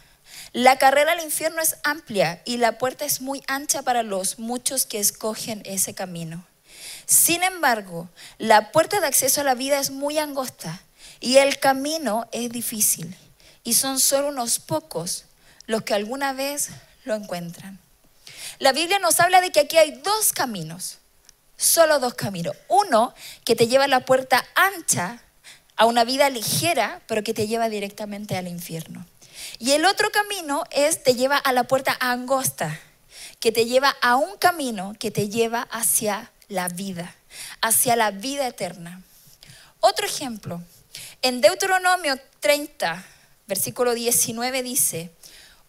la 0.57 0.77
carrera 0.79 1.11
al 1.11 1.21
infierno 1.21 1.61
es 1.61 1.75
amplia 1.83 2.41
y 2.43 2.57
la 2.57 2.79
puerta 2.79 3.05
es 3.05 3.21
muy 3.21 3.43
ancha 3.45 3.83
para 3.83 4.01
los 4.01 4.39
muchos 4.39 4.87
que 4.87 4.97
escogen 4.97 5.61
ese 5.65 5.93
camino. 5.93 6.47
Sin 7.05 7.43
embargo, 7.43 8.09
la 8.39 8.71
puerta 8.71 8.99
de 8.99 9.05
acceso 9.05 9.41
a 9.41 9.43
la 9.43 9.53
vida 9.53 9.77
es 9.77 9.91
muy 9.91 10.17
angosta 10.17 10.81
y 11.19 11.37
el 11.37 11.59
camino 11.59 12.27
es 12.31 12.49
difícil 12.49 13.15
y 13.63 13.75
son 13.75 13.99
solo 13.99 14.29
unos 14.29 14.57
pocos 14.57 15.25
los 15.67 15.83
que 15.83 15.93
alguna 15.93 16.33
vez 16.33 16.69
lo 17.03 17.13
encuentran. 17.13 17.77
La 18.57 18.71
Biblia 18.71 18.97
nos 18.97 19.19
habla 19.19 19.41
de 19.41 19.51
que 19.51 19.59
aquí 19.59 19.77
hay 19.77 19.91
dos 20.01 20.33
caminos, 20.33 20.97
solo 21.55 21.99
dos 21.99 22.15
caminos. 22.15 22.55
Uno 22.67 23.13
que 23.45 23.55
te 23.55 23.67
lleva 23.67 23.83
a 23.83 23.87
la 23.87 24.05
puerta 24.05 24.43
ancha, 24.55 25.21
a 25.75 25.85
una 25.85 26.03
vida 26.03 26.31
ligera, 26.31 27.03
pero 27.05 27.23
que 27.23 27.35
te 27.35 27.45
lleva 27.45 27.69
directamente 27.69 28.35
al 28.35 28.47
infierno. 28.47 29.05
Y 29.60 29.72
el 29.72 29.86
otro 29.86 30.12
camino 30.12 30.63
es, 30.72 31.04
te 31.04 31.16
lleva 31.16 31.38
a 31.38 31.54
la 31.54 31.66
puerta 31.66 31.96
angosta, 32.00 32.80
que 33.39 33.51
te 33.51 33.66
lleva 33.66 33.96
a 34.01 34.16
un 34.16 34.38
camino 34.38 34.94
que 35.00 35.12
te 35.12 35.30
lleva 35.30 35.68
hacia 35.72 36.32
la 36.48 36.68
vida, 36.68 37.16
hacia 37.62 37.96
la 37.96 38.12
vida 38.12 38.48
eterna. 38.48 39.01
Otro 39.80 40.06
ejemplo, 40.06 40.62
en 41.22 41.42
Deuteronomio 41.42 42.20
30, 42.39 43.04
versículo 43.48 43.94
19 43.94 44.63
dice, 44.63 45.12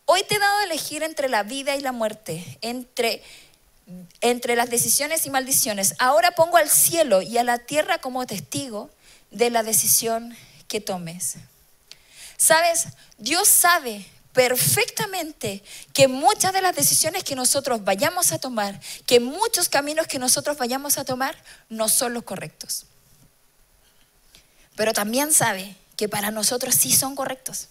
hoy 0.04 0.22
te 0.28 0.36
he 0.36 0.38
dado 0.38 0.58
a 0.58 0.64
elegir 0.64 1.02
entre 1.02 1.28
la 1.28 1.42
vida 1.42 1.76
y 1.76 1.80
la 1.80 1.92
muerte, 1.92 2.58
entre, 2.62 3.22
entre 4.20 4.56
las 4.56 4.70
decisiones 4.70 5.26
y 5.26 5.30
maldiciones. 5.30 5.94
Ahora 5.98 6.32
pongo 6.32 6.56
al 6.56 6.68
cielo 6.68 7.22
y 7.22 7.38
a 7.38 7.44
la 7.44 7.58
tierra 7.58 7.98
como 7.98 8.26
testigo 8.26 8.90
de 9.30 9.50
la 9.50 9.62
decisión 9.62 10.36
que 10.68 10.80
tomes. 10.80 11.36
Sabes, 12.38 12.86
Dios 13.18 13.48
sabe 13.48 14.06
perfectamente 14.32 15.64
que 15.92 16.06
muchas 16.06 16.52
de 16.52 16.62
las 16.62 16.74
decisiones 16.74 17.24
que 17.24 17.34
nosotros 17.34 17.82
vayamos 17.84 18.30
a 18.30 18.38
tomar, 18.38 18.80
que 19.04 19.18
muchos 19.18 19.68
caminos 19.68 20.06
que 20.06 20.20
nosotros 20.20 20.56
vayamos 20.56 20.96
a 20.96 21.04
tomar, 21.04 21.36
no 21.68 21.88
son 21.88 22.14
los 22.14 22.22
correctos. 22.22 22.86
Pero 24.76 24.92
también 24.92 25.32
sabe 25.32 25.74
que 25.96 26.08
para 26.08 26.30
nosotros 26.30 26.76
sí 26.76 26.94
son 26.94 27.16
correctos. 27.16 27.66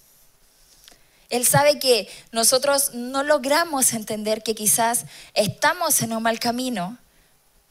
Él 1.29 1.45
sabe 1.45 1.79
que 1.79 2.09
nosotros 2.31 2.93
no 2.93 3.23
logramos 3.23 3.93
entender 3.93 4.43
que 4.43 4.55
quizás 4.55 5.05
estamos 5.33 6.01
en 6.01 6.11
un 6.11 6.23
mal 6.23 6.39
camino, 6.39 6.97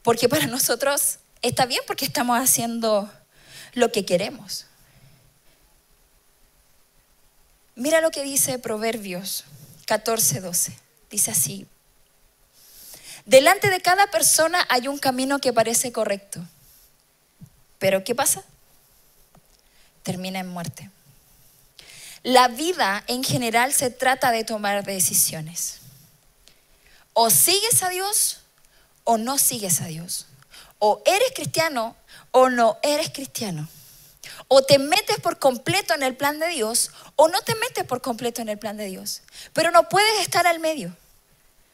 porque 0.01 0.29
para 0.29 0.47
nosotros 0.47 1.19
está 1.43 1.67
bien 1.67 1.81
porque 1.85 2.05
estamos 2.05 2.39
haciendo 2.39 3.11
lo 3.73 3.91
que 3.91 4.05
queremos. 4.05 4.66
Mira 7.77 8.01
lo 8.01 8.09
que 8.09 8.23
dice 8.23 8.57
Proverbios 8.57 9.43
14, 9.85 10.41
12. 10.41 10.75
Dice 11.11 11.29
así. 11.29 11.67
Delante 13.25 13.69
de 13.69 13.79
cada 13.81 14.07
persona 14.07 14.65
hay 14.67 14.87
un 14.87 14.97
camino 14.97 15.37
que 15.37 15.53
parece 15.53 15.91
correcto. 15.91 16.43
Pero 17.77 18.03
¿qué 18.03 18.15
pasa? 18.15 18.43
Termina 20.01 20.39
en 20.39 20.47
muerte. 20.47 20.89
La 22.23 22.47
vida 22.47 23.03
en 23.05 23.23
general 23.23 23.71
se 23.73 23.91
trata 23.91 24.31
de 24.31 24.43
tomar 24.43 24.83
decisiones. 24.83 25.77
O 27.13 27.29
sigues 27.29 27.83
a 27.83 27.89
Dios 27.89 28.39
o 29.03 29.19
no 29.19 29.37
sigues 29.37 29.81
a 29.81 29.85
Dios. 29.85 30.25
O 30.79 31.03
eres 31.05 31.31
cristiano 31.35 31.95
o 32.31 32.49
no 32.49 32.79
eres 32.81 33.11
cristiano. 33.11 33.69
O 34.47 34.63
te 34.63 34.79
metes 34.79 35.19
por 35.19 35.39
completo 35.39 35.93
en 35.93 36.03
el 36.03 36.15
plan 36.15 36.39
de 36.39 36.47
Dios 36.47 36.91
o 37.15 37.27
no 37.27 37.41
te 37.41 37.55
metes 37.55 37.83
por 37.83 38.01
completo 38.01 38.41
en 38.41 38.49
el 38.49 38.57
plan 38.57 38.77
de 38.77 38.85
Dios. 38.85 39.21
Pero 39.53 39.71
no 39.71 39.89
puedes 39.89 40.21
estar 40.21 40.47
al 40.47 40.59
medio. 40.59 40.95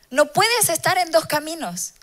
No 0.09 0.31
puedes 0.31 0.69
estar 0.69 0.97
en 0.97 1.11
dos 1.11 1.25
caminos. 1.25 1.93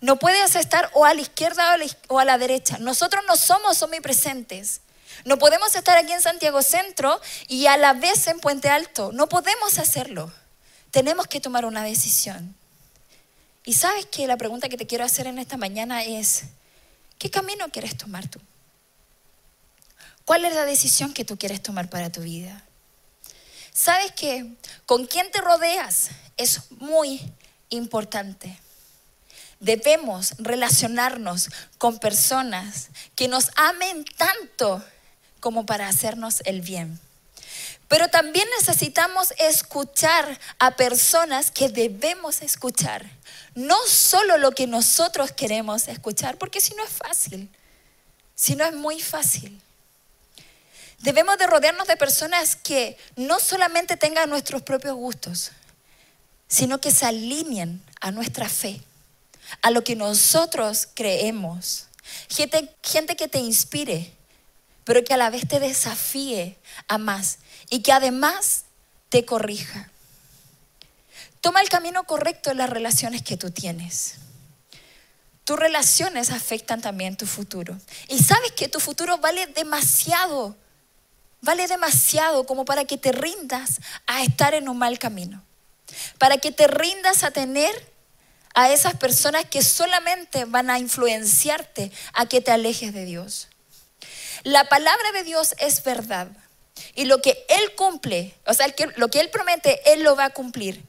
No 0.00 0.18
puedes 0.18 0.56
estar 0.56 0.90
o 0.94 1.04
a 1.04 1.14
la 1.14 1.20
izquierda 1.20 1.76
o 2.08 2.18
a 2.18 2.24
la 2.24 2.38
derecha. 2.38 2.78
Nosotros 2.78 3.24
no 3.28 3.36
somos 3.36 3.82
omnipresentes. 3.82 4.80
No 5.24 5.38
podemos 5.38 5.74
estar 5.74 5.98
aquí 5.98 6.12
en 6.12 6.22
Santiago 6.22 6.62
Centro 6.62 7.20
y 7.48 7.66
a 7.66 7.76
la 7.76 7.92
vez 7.92 8.26
en 8.26 8.40
Puente 8.40 8.68
Alto. 8.68 9.10
No 9.12 9.28
podemos 9.28 9.78
hacerlo. 9.78 10.32
Tenemos 10.90 11.26
que 11.26 11.40
tomar 11.40 11.64
una 11.64 11.82
decisión. 11.82 12.54
Y 13.64 13.74
sabes 13.74 14.06
que 14.06 14.26
la 14.26 14.36
pregunta 14.36 14.68
que 14.68 14.76
te 14.76 14.86
quiero 14.86 15.04
hacer 15.04 15.26
en 15.26 15.38
esta 15.38 15.56
mañana 15.56 16.02
es, 16.02 16.44
¿qué 17.18 17.30
camino 17.30 17.70
quieres 17.70 17.96
tomar 17.96 18.26
tú? 18.28 18.40
¿Cuál 20.24 20.44
es 20.44 20.54
la 20.54 20.64
decisión 20.64 21.12
que 21.12 21.24
tú 21.24 21.36
quieres 21.38 21.62
tomar 21.62 21.90
para 21.90 22.10
tu 22.10 22.20
vida? 22.20 22.64
¿Sabes 23.72 24.12
que 24.12 24.46
con 24.86 25.06
quién 25.06 25.30
te 25.30 25.40
rodeas 25.40 26.10
es 26.36 26.70
muy 26.72 27.20
importante? 27.70 28.58
Debemos 29.60 30.34
relacionarnos 30.38 31.48
con 31.78 31.98
personas 31.98 32.88
que 33.14 33.28
nos 33.28 33.50
amen 33.56 34.04
tanto 34.16 34.84
como 35.40 35.66
para 35.66 35.88
hacernos 35.88 36.42
el 36.44 36.60
bien. 36.60 37.00
Pero 37.88 38.08
también 38.08 38.46
necesitamos 38.58 39.34
escuchar 39.36 40.38
a 40.58 40.76
personas 40.76 41.50
que 41.50 41.68
debemos 41.68 42.40
escuchar. 42.40 43.04
No 43.54 43.76
solo 43.86 44.38
lo 44.38 44.52
que 44.52 44.66
nosotros 44.66 45.32
queremos 45.32 45.88
escuchar, 45.88 46.38
porque 46.38 46.60
si 46.60 46.74
no 46.74 46.84
es 46.84 46.90
fácil, 46.90 47.50
si 48.36 48.54
no 48.54 48.64
es 48.64 48.74
muy 48.74 49.00
fácil. 49.00 49.60
Debemos 51.00 51.38
de 51.38 51.46
rodearnos 51.46 51.88
de 51.88 51.96
personas 51.96 52.56
que 52.56 52.98
no 53.16 53.40
solamente 53.40 53.96
tengan 53.96 54.28
nuestros 54.28 54.62
propios 54.62 54.94
gustos, 54.94 55.52
sino 56.46 56.78
que 56.80 56.90
se 56.90 57.06
alineen 57.06 57.82
a 58.00 58.10
nuestra 58.10 58.48
fe, 58.48 58.82
a 59.62 59.70
lo 59.70 59.82
que 59.82 59.96
nosotros 59.96 60.88
creemos. 60.94 61.86
Gente, 62.28 62.76
gente 62.82 63.16
que 63.16 63.28
te 63.28 63.38
inspire, 63.38 64.12
pero 64.84 65.02
que 65.02 65.14
a 65.14 65.16
la 65.16 65.30
vez 65.30 65.48
te 65.48 65.58
desafíe 65.58 66.58
a 66.86 66.98
más 66.98 67.38
y 67.70 67.80
que 67.80 67.92
además 67.92 68.64
te 69.08 69.24
corrija. 69.24 69.90
Toma 71.40 71.62
el 71.62 71.70
camino 71.70 72.04
correcto 72.04 72.50
en 72.50 72.58
las 72.58 72.68
relaciones 72.68 73.22
que 73.22 73.38
tú 73.38 73.50
tienes. 73.50 74.16
Tus 75.44 75.58
relaciones 75.58 76.30
afectan 76.30 76.82
también 76.82 77.16
tu 77.16 77.24
futuro. 77.26 77.78
Y 78.08 78.18
sabes 78.18 78.52
que 78.52 78.68
tu 78.68 78.80
futuro 78.80 79.16
vale 79.18 79.46
demasiado 79.46 80.56
vale 81.40 81.66
demasiado 81.66 82.44
como 82.44 82.64
para 82.64 82.84
que 82.84 82.98
te 82.98 83.12
rindas 83.12 83.80
a 84.06 84.22
estar 84.22 84.54
en 84.54 84.68
un 84.68 84.78
mal 84.78 84.98
camino. 84.98 85.42
Para 86.18 86.38
que 86.38 86.52
te 86.52 86.66
rindas 86.66 87.24
a 87.24 87.30
tener 87.30 87.90
a 88.54 88.70
esas 88.70 88.94
personas 88.96 89.44
que 89.44 89.62
solamente 89.62 90.44
van 90.44 90.70
a 90.70 90.78
influenciarte 90.78 91.92
a 92.12 92.26
que 92.26 92.40
te 92.40 92.50
alejes 92.50 92.92
de 92.92 93.04
Dios. 93.04 93.48
La 94.42 94.68
palabra 94.68 95.12
de 95.12 95.24
Dios 95.24 95.54
es 95.58 95.82
verdad. 95.82 96.28
Y 96.94 97.04
lo 97.04 97.20
que 97.20 97.44
Él 97.48 97.74
cumple, 97.76 98.34
o 98.46 98.54
sea, 98.54 98.66
lo 98.96 99.08
que 99.08 99.20
Él 99.20 99.30
promete, 99.30 99.80
Él 99.92 100.02
lo 100.02 100.16
va 100.16 100.26
a 100.26 100.30
cumplir. 100.30 100.82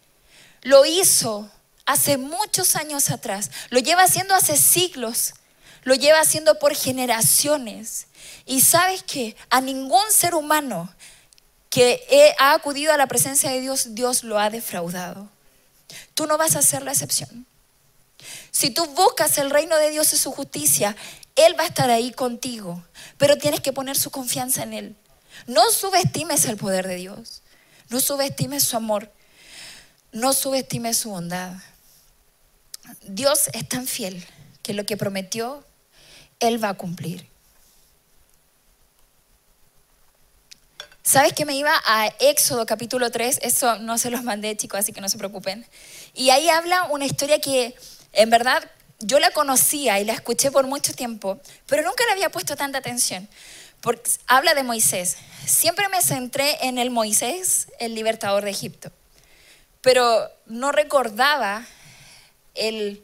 Lo 0.62 0.86
hizo 0.86 1.50
hace 1.86 2.18
muchos 2.18 2.76
años 2.76 3.10
atrás. 3.10 3.52
Lo 3.70 3.80
lleva 3.80 4.04
haciendo 4.04 4.36
hace 4.36 4.58
siglos. 4.58 5.34
Lo 5.84 5.96
lleva 5.96 6.20
haciendo 6.20 6.60
por 6.60 6.76
generaciones. 6.76 8.08
Y 8.46 8.62
sabes 8.62 9.04
que 9.04 9.36
a 9.50 9.62
ningún 9.62 10.12
ser 10.12 10.36
humano 10.36 10.94
que 11.70 12.36
ha 12.38 12.54
acudido 12.54 12.94
a 12.94 12.98
la 12.98 13.08
presencia 13.08 13.50
de 13.50 13.62
Dios, 13.62 13.96
Dios 13.96 14.24
lo 14.24 14.40
ha 14.40 14.50
defraudado. 14.50 15.30
Tú 16.14 16.28
no 16.28 16.38
vas 16.38 16.56
a 16.56 16.62
ser 16.62 16.84
la 16.84 16.92
excepción. 16.92 17.46
Si 18.52 18.70
tú 18.70 18.86
buscas 18.88 19.38
el 19.38 19.50
reino 19.50 19.78
de 19.78 19.90
Dios 19.90 20.14
y 20.14 20.18
su 20.18 20.32
justicia, 20.32 20.96
Él 21.36 21.58
va 21.58 21.64
a 21.64 21.68
estar 21.68 21.90
ahí 21.90 22.12
contigo, 22.12 22.84
pero 23.18 23.38
tienes 23.38 23.62
que 23.62 23.74
poner 23.74 23.98
su 23.98 24.12
confianza 24.12 24.64
en 24.64 24.74
Él. 24.74 24.96
No 25.48 25.72
subestimes 25.72 26.46
el 26.46 26.58
poder 26.58 26.88
de 26.88 26.96
Dios, 26.96 27.42
no 27.90 28.00
subestimes 28.00 28.64
su 28.64 28.78
amor, 28.78 29.12
no 30.12 30.34
subestimes 30.34 30.98
su 30.98 31.10
bondad. 31.10 31.54
Dios 33.04 33.50
es 33.54 33.68
tan 33.68 33.88
fiel 33.88 34.26
que 34.62 34.74
lo 34.74 34.86
que 34.86 34.98
prometió, 34.98 35.64
Él 36.42 36.62
va 36.62 36.70
a 36.70 36.74
cumplir. 36.74 37.32
¿Sabes 41.04 41.34
que 41.34 41.46
me 41.46 41.56
iba 41.56 41.74
a 41.86 42.08
Éxodo 42.20 42.66
capítulo 42.66 43.10
3? 43.10 43.40
Eso 43.42 43.80
no 43.80 43.98
se 43.98 44.12
los 44.12 44.24
mandé, 44.24 44.56
chicos, 44.56 44.80
así 44.80 44.94
que 44.94 45.02
no 45.02 45.10
se 45.10 45.18
preocupen. 45.18 45.66
Y 46.14 46.30
ahí 46.30 46.50
habla 46.50 46.84
una 46.84 47.06
historia 47.06 47.42
que 47.42 47.76
en 48.14 48.30
verdad 48.30 48.64
yo 49.00 49.20
la 49.20 49.32
conocía 49.32 50.00
y 50.00 50.06
la 50.06 50.14
escuché 50.14 50.52
por 50.52 50.68
mucho 50.68 50.94
tiempo, 50.94 51.40
pero 51.68 51.84
nunca 51.84 52.06
le 52.06 52.12
había 52.12 52.30
puesto 52.30 52.56
tanta 52.56 52.78
atención. 52.78 53.28
Porque 53.82 54.12
habla 54.28 54.54
de 54.54 54.64
Moisés. 54.64 55.18
Siempre 55.46 55.90
me 55.90 56.02
centré 56.02 56.58
en 56.62 56.78
el 56.78 56.92
Moisés, 56.92 57.68
el 57.80 57.96
libertador 57.96 58.44
de 58.44 58.52
Egipto. 58.52 58.92
Pero 59.82 60.30
no 60.46 60.72
recordaba 60.72 61.66
el, 62.54 63.04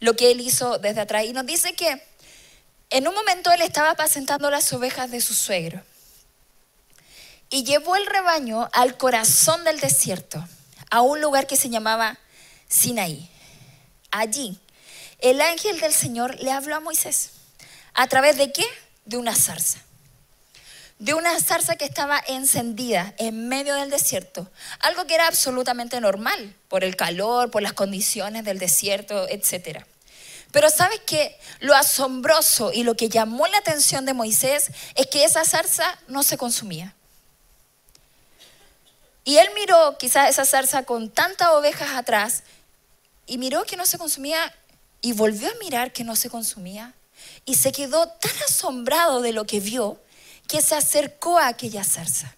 lo 0.00 0.14
que 0.16 0.30
él 0.30 0.40
hizo 0.40 0.78
desde 0.78 1.00
atrás. 1.00 1.24
Y 1.24 1.32
nos 1.32 1.46
dice 1.46 1.72
que 1.72 2.02
en 2.90 3.06
un 3.06 3.14
momento 3.14 3.52
él 3.52 3.60
estaba 3.60 3.90
apacentando 3.90 4.50
las 4.50 4.72
ovejas 4.72 5.10
de 5.10 5.20
su 5.20 5.34
suegro 5.34 5.82
y 7.50 7.64
llevó 7.64 7.96
el 7.96 8.06
rebaño 8.06 8.68
al 8.72 8.96
corazón 8.96 9.64
del 9.64 9.80
desierto, 9.80 10.46
a 10.90 11.00
un 11.02 11.20
lugar 11.20 11.46
que 11.46 11.56
se 11.56 11.70
llamaba 11.70 12.18
Sinaí. 12.68 13.30
Allí, 14.10 14.58
el 15.18 15.40
ángel 15.40 15.80
del 15.80 15.92
Señor 15.92 16.38
le 16.40 16.50
habló 16.50 16.76
a 16.76 16.80
Moisés. 16.80 17.30
¿A 17.94 18.06
través 18.06 18.36
de 18.36 18.52
qué? 18.52 18.64
De 19.04 19.16
una 19.16 19.34
zarza. 19.34 19.80
de 20.98 21.14
una 21.14 21.38
zarza 21.40 21.76
que 21.76 21.84
estaba 21.84 22.20
encendida 22.26 23.14
en 23.18 23.48
medio 23.48 23.74
del 23.74 23.88
desierto, 23.88 24.50
algo 24.80 25.06
que 25.06 25.14
era 25.14 25.28
absolutamente 25.28 26.00
normal 26.00 26.56
por 26.66 26.82
el 26.82 26.96
calor, 26.96 27.52
por 27.52 27.62
las 27.62 27.72
condiciones 27.72 28.44
del 28.44 28.58
desierto, 28.58 29.28
etc. 29.28 29.84
Pero 30.52 30.70
sabes 30.70 31.00
que 31.00 31.38
lo 31.60 31.74
asombroso 31.74 32.72
y 32.72 32.82
lo 32.82 32.96
que 32.96 33.08
llamó 33.08 33.46
la 33.46 33.58
atención 33.58 34.06
de 34.06 34.14
Moisés 34.14 34.70
es 34.94 35.06
que 35.06 35.24
esa 35.24 35.44
zarza 35.44 35.98
no 36.08 36.22
se 36.22 36.38
consumía. 36.38 36.94
Y 39.24 39.36
él 39.36 39.48
miró 39.54 39.98
quizás 39.98 40.30
esa 40.30 40.46
zarza 40.46 40.84
con 40.84 41.10
tantas 41.10 41.48
ovejas 41.48 41.90
atrás 41.90 42.44
y 43.26 43.36
miró 43.36 43.64
que 43.64 43.76
no 43.76 43.84
se 43.84 43.98
consumía 43.98 44.54
y 45.02 45.12
volvió 45.12 45.50
a 45.50 45.54
mirar 45.60 45.92
que 45.92 46.02
no 46.02 46.16
se 46.16 46.30
consumía 46.30 46.94
y 47.44 47.56
se 47.56 47.72
quedó 47.72 48.08
tan 48.08 48.32
asombrado 48.48 49.20
de 49.20 49.32
lo 49.32 49.44
que 49.44 49.60
vio 49.60 50.00
que 50.46 50.62
se 50.62 50.74
acercó 50.74 51.38
a 51.38 51.48
aquella 51.48 51.84
zarza 51.84 52.34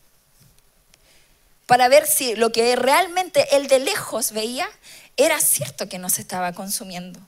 para 1.67 1.87
ver 1.87 2.09
si 2.09 2.35
lo 2.35 2.51
que 2.51 2.75
realmente 2.75 3.47
él 3.55 3.69
de 3.69 3.79
lejos 3.79 4.33
veía 4.33 4.69
era 5.17 5.39
cierto 5.39 5.89
que 5.89 5.99
no 5.99 6.11
se 6.11 6.23
estaba 6.23 6.53
consumiendo. 6.53 7.21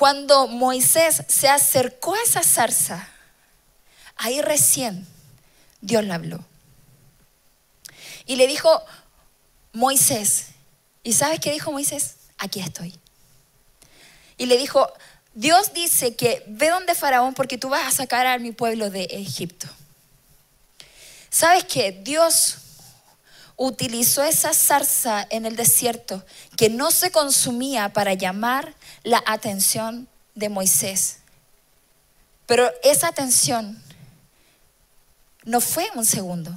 Cuando 0.00 0.46
Moisés 0.46 1.24
se 1.28 1.46
acercó 1.46 2.14
a 2.14 2.22
esa 2.22 2.42
zarza, 2.42 3.06
ahí 4.16 4.40
recién 4.40 5.06
Dios 5.82 6.02
le 6.02 6.14
habló. 6.14 6.42
Y 8.24 8.36
le 8.36 8.46
dijo, 8.46 8.82
Moisés, 9.74 10.46
¿y 11.02 11.12
sabes 11.12 11.38
qué 11.38 11.52
dijo 11.52 11.70
Moisés? 11.70 12.14
Aquí 12.38 12.60
estoy. 12.60 12.98
Y 14.38 14.46
le 14.46 14.56
dijo, 14.56 14.90
Dios 15.34 15.74
dice 15.74 16.16
que 16.16 16.44
ve 16.46 16.70
donde 16.70 16.94
Faraón 16.94 17.34
porque 17.34 17.58
tú 17.58 17.68
vas 17.68 17.86
a 17.86 17.90
sacar 17.94 18.26
a 18.26 18.38
mi 18.38 18.52
pueblo 18.52 18.88
de 18.88 19.02
Egipto. 19.02 19.66
¿Sabes 21.28 21.64
qué? 21.64 21.92
Dios 21.92 22.56
utilizó 23.58 24.22
esa 24.24 24.54
zarza 24.54 25.26
en 25.28 25.44
el 25.44 25.56
desierto 25.56 26.24
que 26.56 26.70
no 26.70 26.90
se 26.90 27.10
consumía 27.10 27.90
para 27.90 28.14
llamar 28.14 28.74
la 29.02 29.22
atención 29.26 30.08
de 30.34 30.48
Moisés. 30.48 31.18
Pero 32.46 32.70
esa 32.82 33.08
atención 33.08 33.80
no 35.44 35.60
fue 35.60 35.88
un 35.94 36.04
segundo, 36.04 36.52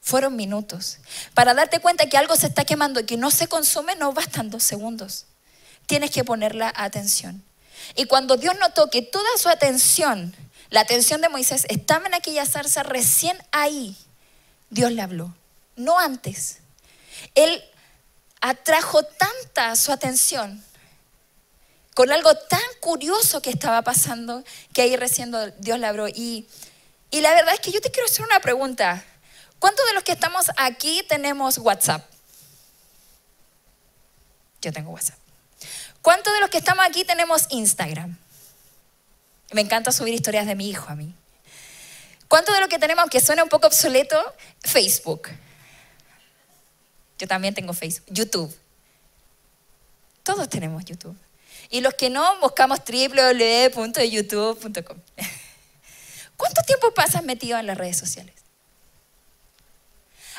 fueron 0.00 0.36
minutos. 0.36 0.98
Para 1.34 1.54
darte 1.54 1.80
cuenta 1.80 2.08
que 2.08 2.16
algo 2.16 2.36
se 2.36 2.48
está 2.48 2.64
quemando 2.64 3.00
y 3.00 3.06
que 3.06 3.16
no 3.16 3.30
se 3.30 3.48
consume, 3.48 3.96
no 3.96 4.12
bastan 4.12 4.50
dos 4.50 4.62
segundos. 4.62 5.26
Tienes 5.86 6.10
que 6.10 6.24
poner 6.24 6.54
la 6.54 6.72
atención. 6.74 7.42
Y 7.94 8.06
cuando 8.06 8.36
Dios 8.36 8.56
notó 8.58 8.90
que 8.90 9.02
toda 9.02 9.28
su 9.38 9.48
atención, 9.48 10.34
la 10.70 10.80
atención 10.80 11.20
de 11.20 11.28
Moisés, 11.28 11.66
estaba 11.68 12.06
en 12.06 12.14
aquella 12.14 12.44
zarza, 12.44 12.82
recién 12.82 13.38
ahí 13.52 13.96
Dios 14.70 14.90
le 14.90 15.02
habló, 15.02 15.32
no 15.76 15.98
antes. 15.98 16.58
Él 17.34 17.62
atrajo 18.40 19.04
tanta 19.04 19.76
su 19.76 19.92
atención 19.92 20.64
con 21.96 22.12
algo 22.12 22.34
tan 22.34 22.60
curioso 22.80 23.40
que 23.40 23.48
estaba 23.48 23.80
pasando 23.80 24.44
que 24.74 24.82
ahí 24.82 24.96
recién 24.96 25.32
Dios 25.56 25.82
habló. 25.82 26.08
Y, 26.08 26.46
y 27.10 27.22
la 27.22 27.32
verdad 27.32 27.54
es 27.54 27.60
que 27.60 27.72
yo 27.72 27.80
te 27.80 27.90
quiero 27.90 28.06
hacer 28.06 28.22
una 28.22 28.38
pregunta. 28.38 29.02
¿Cuántos 29.58 29.86
de 29.86 29.94
los 29.94 30.04
que 30.04 30.12
estamos 30.12 30.50
aquí 30.58 31.02
tenemos 31.08 31.56
WhatsApp? 31.56 32.06
Yo 34.60 34.74
tengo 34.74 34.90
WhatsApp. 34.90 35.16
¿Cuántos 36.02 36.34
de 36.34 36.40
los 36.40 36.50
que 36.50 36.58
estamos 36.58 36.84
aquí 36.84 37.02
tenemos 37.06 37.46
Instagram? 37.48 38.14
Me 39.52 39.62
encanta 39.62 39.90
subir 39.90 40.12
historias 40.12 40.46
de 40.46 40.54
mi 40.54 40.68
hijo 40.68 40.90
a 40.90 40.96
mí. 40.96 41.14
¿Cuántos 42.28 42.54
de 42.54 42.60
los 42.60 42.68
que 42.68 42.78
tenemos, 42.78 43.04
aunque 43.04 43.22
suena 43.22 43.42
un 43.42 43.48
poco 43.48 43.68
obsoleto, 43.68 44.22
Facebook? 44.60 45.30
Yo 47.18 47.26
también 47.26 47.54
tengo 47.54 47.72
Facebook. 47.72 48.04
YouTube. 48.10 48.54
Todos 50.22 50.46
tenemos 50.50 50.84
YouTube. 50.84 51.16
Y 51.70 51.80
los 51.80 51.94
que 51.94 52.10
no, 52.10 52.38
buscamos 52.40 52.80
www.youtube.com. 52.80 54.98
¿Cuánto 56.36 56.62
tiempo 56.62 56.92
pasas 56.94 57.24
metido 57.24 57.58
en 57.58 57.66
las 57.66 57.78
redes 57.78 57.96
sociales? 57.96 58.34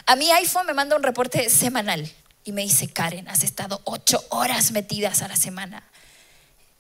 A 0.06 0.16
mi 0.16 0.32
iPhone 0.32 0.66
me 0.66 0.74
manda 0.74 0.96
un 0.96 1.04
reporte 1.04 1.50
semanal 1.50 2.10
y 2.44 2.54
me 2.54 2.62
dice, 2.62 2.88
Karen, 2.88 3.28
has 3.28 3.44
estado 3.44 3.82
ocho 3.84 4.24
horas 4.30 4.72
metidas 4.72 5.22
a 5.22 5.28
la 5.28 5.36
semana 5.36 5.84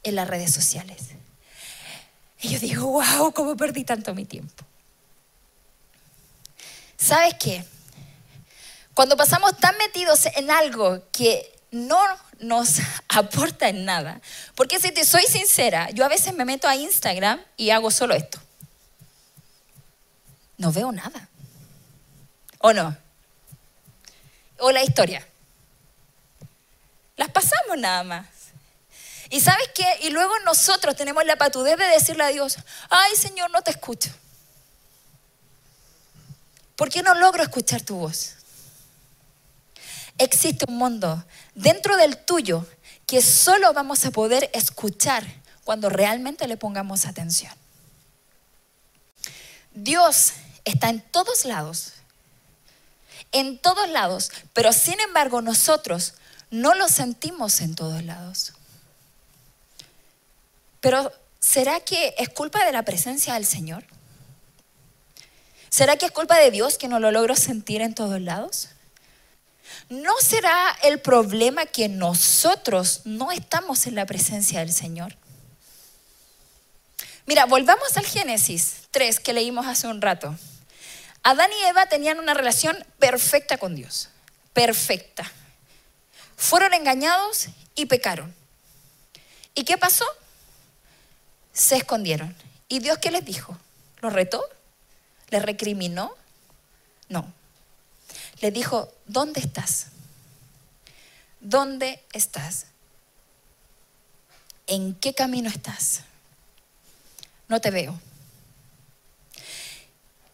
en 0.03 0.15
las 0.15 0.27
redes 0.27 0.53
sociales. 0.53 0.97
Y 2.39 2.49
yo 2.49 2.59
digo, 2.59 2.87
wow, 2.87 3.33
¿cómo 3.33 3.57
perdí 3.57 3.83
tanto 3.83 4.13
mi 4.13 4.25
tiempo? 4.25 4.63
¿Sabes 6.95 7.33
qué? 7.35 7.65
Cuando 8.93 9.17
pasamos 9.17 9.57
tan 9.57 9.77
metidos 9.77 10.27
en 10.35 10.49
algo 10.49 11.03
que 11.11 11.56
no 11.71 11.99
nos 12.39 12.79
aporta 13.09 13.69
en 13.69 13.85
nada, 13.85 14.21
porque 14.55 14.79
si 14.79 14.91
te 14.91 15.05
soy 15.05 15.23
sincera, 15.23 15.89
yo 15.91 16.05
a 16.05 16.09
veces 16.09 16.33
me 16.33 16.45
meto 16.45 16.67
a 16.67 16.75
Instagram 16.75 17.41
y 17.55 17.69
hago 17.69 17.91
solo 17.91 18.15
esto. 18.15 18.39
No 20.57 20.71
veo 20.71 20.91
nada. 20.91 21.29
¿O 22.59 22.73
no? 22.73 22.97
O 24.59 24.71
la 24.71 24.83
historia. 24.83 25.25
Las 27.15 27.29
pasamos 27.29 27.77
nada 27.77 28.03
más. 28.03 28.25
¿Y 29.29 29.41
sabes 29.41 29.69
qué? 29.75 29.85
Y 30.01 30.09
luego 30.09 30.33
nosotros 30.39 30.95
tenemos 30.95 31.25
la 31.25 31.35
patudez 31.35 31.77
de 31.77 31.85
decirle 31.85 32.23
a 32.23 32.27
Dios, 32.27 32.57
ay 32.89 33.15
Señor, 33.15 33.51
no 33.51 33.61
te 33.61 33.71
escucho. 33.71 34.09
¿Por 36.75 36.89
qué 36.89 37.01
no 37.01 37.13
logro 37.15 37.43
escuchar 37.43 37.81
tu 37.81 37.97
voz? 37.97 38.36
Existe 40.17 40.65
un 40.67 40.77
mundo 40.77 41.25
dentro 41.53 41.95
del 41.97 42.17
tuyo 42.17 42.65
que 43.05 43.21
solo 43.21 43.73
vamos 43.73 44.05
a 44.05 44.11
poder 44.11 44.49
escuchar 44.53 45.23
cuando 45.63 45.89
realmente 45.89 46.47
le 46.47 46.57
pongamos 46.57 47.05
atención. 47.05 47.53
Dios 49.73 50.33
está 50.65 50.89
en 50.89 51.01
todos 51.01 51.45
lados, 51.45 51.93
en 53.31 53.59
todos 53.59 53.87
lados, 53.89 54.31
pero 54.53 54.73
sin 54.73 54.99
embargo 54.99 55.41
nosotros 55.41 56.15
no 56.49 56.73
lo 56.73 56.87
sentimos 56.89 57.61
en 57.61 57.75
todos 57.75 58.03
lados. 58.03 58.53
Pero 60.81 61.11
¿será 61.39 61.79
que 61.81 62.15
es 62.17 62.29
culpa 62.29 62.65
de 62.65 62.71
la 62.71 62.83
presencia 62.83 63.35
del 63.35 63.45
Señor? 63.45 63.85
¿Será 65.69 65.97
que 65.97 66.05
es 66.07 66.11
culpa 66.11 66.37
de 66.37 66.49
Dios 66.49 66.77
que 66.77 66.87
no 66.87 66.99
lo 66.99 67.11
logro 67.11 67.35
sentir 67.35 67.81
en 67.81 67.93
todos 67.93 68.21
lados? 68.21 68.69
¿No 69.89 70.13
será 70.21 70.75
el 70.83 70.99
problema 70.99 71.65
que 71.65 71.89
nosotros 71.89 73.01
no 73.05 73.31
estamos 73.31 73.87
en 73.87 73.95
la 73.95 74.05
presencia 74.05 74.59
del 74.59 74.71
Señor? 74.71 75.15
Mira, 77.25 77.45
volvamos 77.45 77.97
al 77.97 78.05
Génesis 78.05 78.87
3 78.91 79.19
que 79.19 79.33
leímos 79.33 79.65
hace 79.67 79.87
un 79.87 80.01
rato. 80.01 80.35
Adán 81.23 81.49
y 81.61 81.67
Eva 81.67 81.87
tenían 81.87 82.19
una 82.19 82.33
relación 82.33 82.77
perfecta 82.99 83.57
con 83.57 83.75
Dios, 83.75 84.09
perfecta 84.53 85.29
fueron 86.37 86.73
engañados 86.73 87.47
y 87.75 87.87
pecaron. 87.87 88.33
¿Y 89.55 89.65
qué 89.65 89.77
pasó? 89.77 90.05
Se 91.51 91.75
escondieron. 91.75 92.33
¿Y 92.69 92.79
Dios 92.79 92.99
qué 92.99 93.11
les 93.11 93.25
dijo? 93.25 93.57
¿Los 94.01 94.13
retó? 94.13 94.47
¿Les 95.29 95.41
recriminó? 95.41 96.15
No. 97.09 97.33
Le 98.41 98.51
dijo, 98.51 98.91
¿dónde 99.05 99.39
estás? 99.39 99.87
¿Dónde 101.39 102.03
estás? 102.13 102.67
¿En 104.67 104.95
qué 104.95 105.13
camino 105.13 105.49
estás? 105.49 106.01
No 107.47 107.61
te 107.61 107.71
veo. 107.71 107.99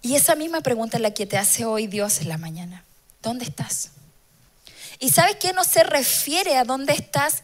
Y 0.02 0.16
esa 0.16 0.36
misma 0.36 0.62
pregunta 0.62 0.98
es 0.98 1.02
la 1.02 1.14
que 1.14 1.26
te 1.26 1.38
hace 1.38 1.66
hoy 1.66 1.88
Dios 1.88 2.20
en 2.20 2.30
la 2.30 2.38
mañana. 2.38 2.84
¿Dónde 3.22 3.46
estás? 3.46 3.92
¿Y 5.00 5.10
sabes 5.10 5.38
qué 5.38 5.54
no 5.54 5.64
se 5.64 5.84
refiere 5.84 6.58
a 6.58 6.66
dónde 6.66 6.94
estás 6.94 7.44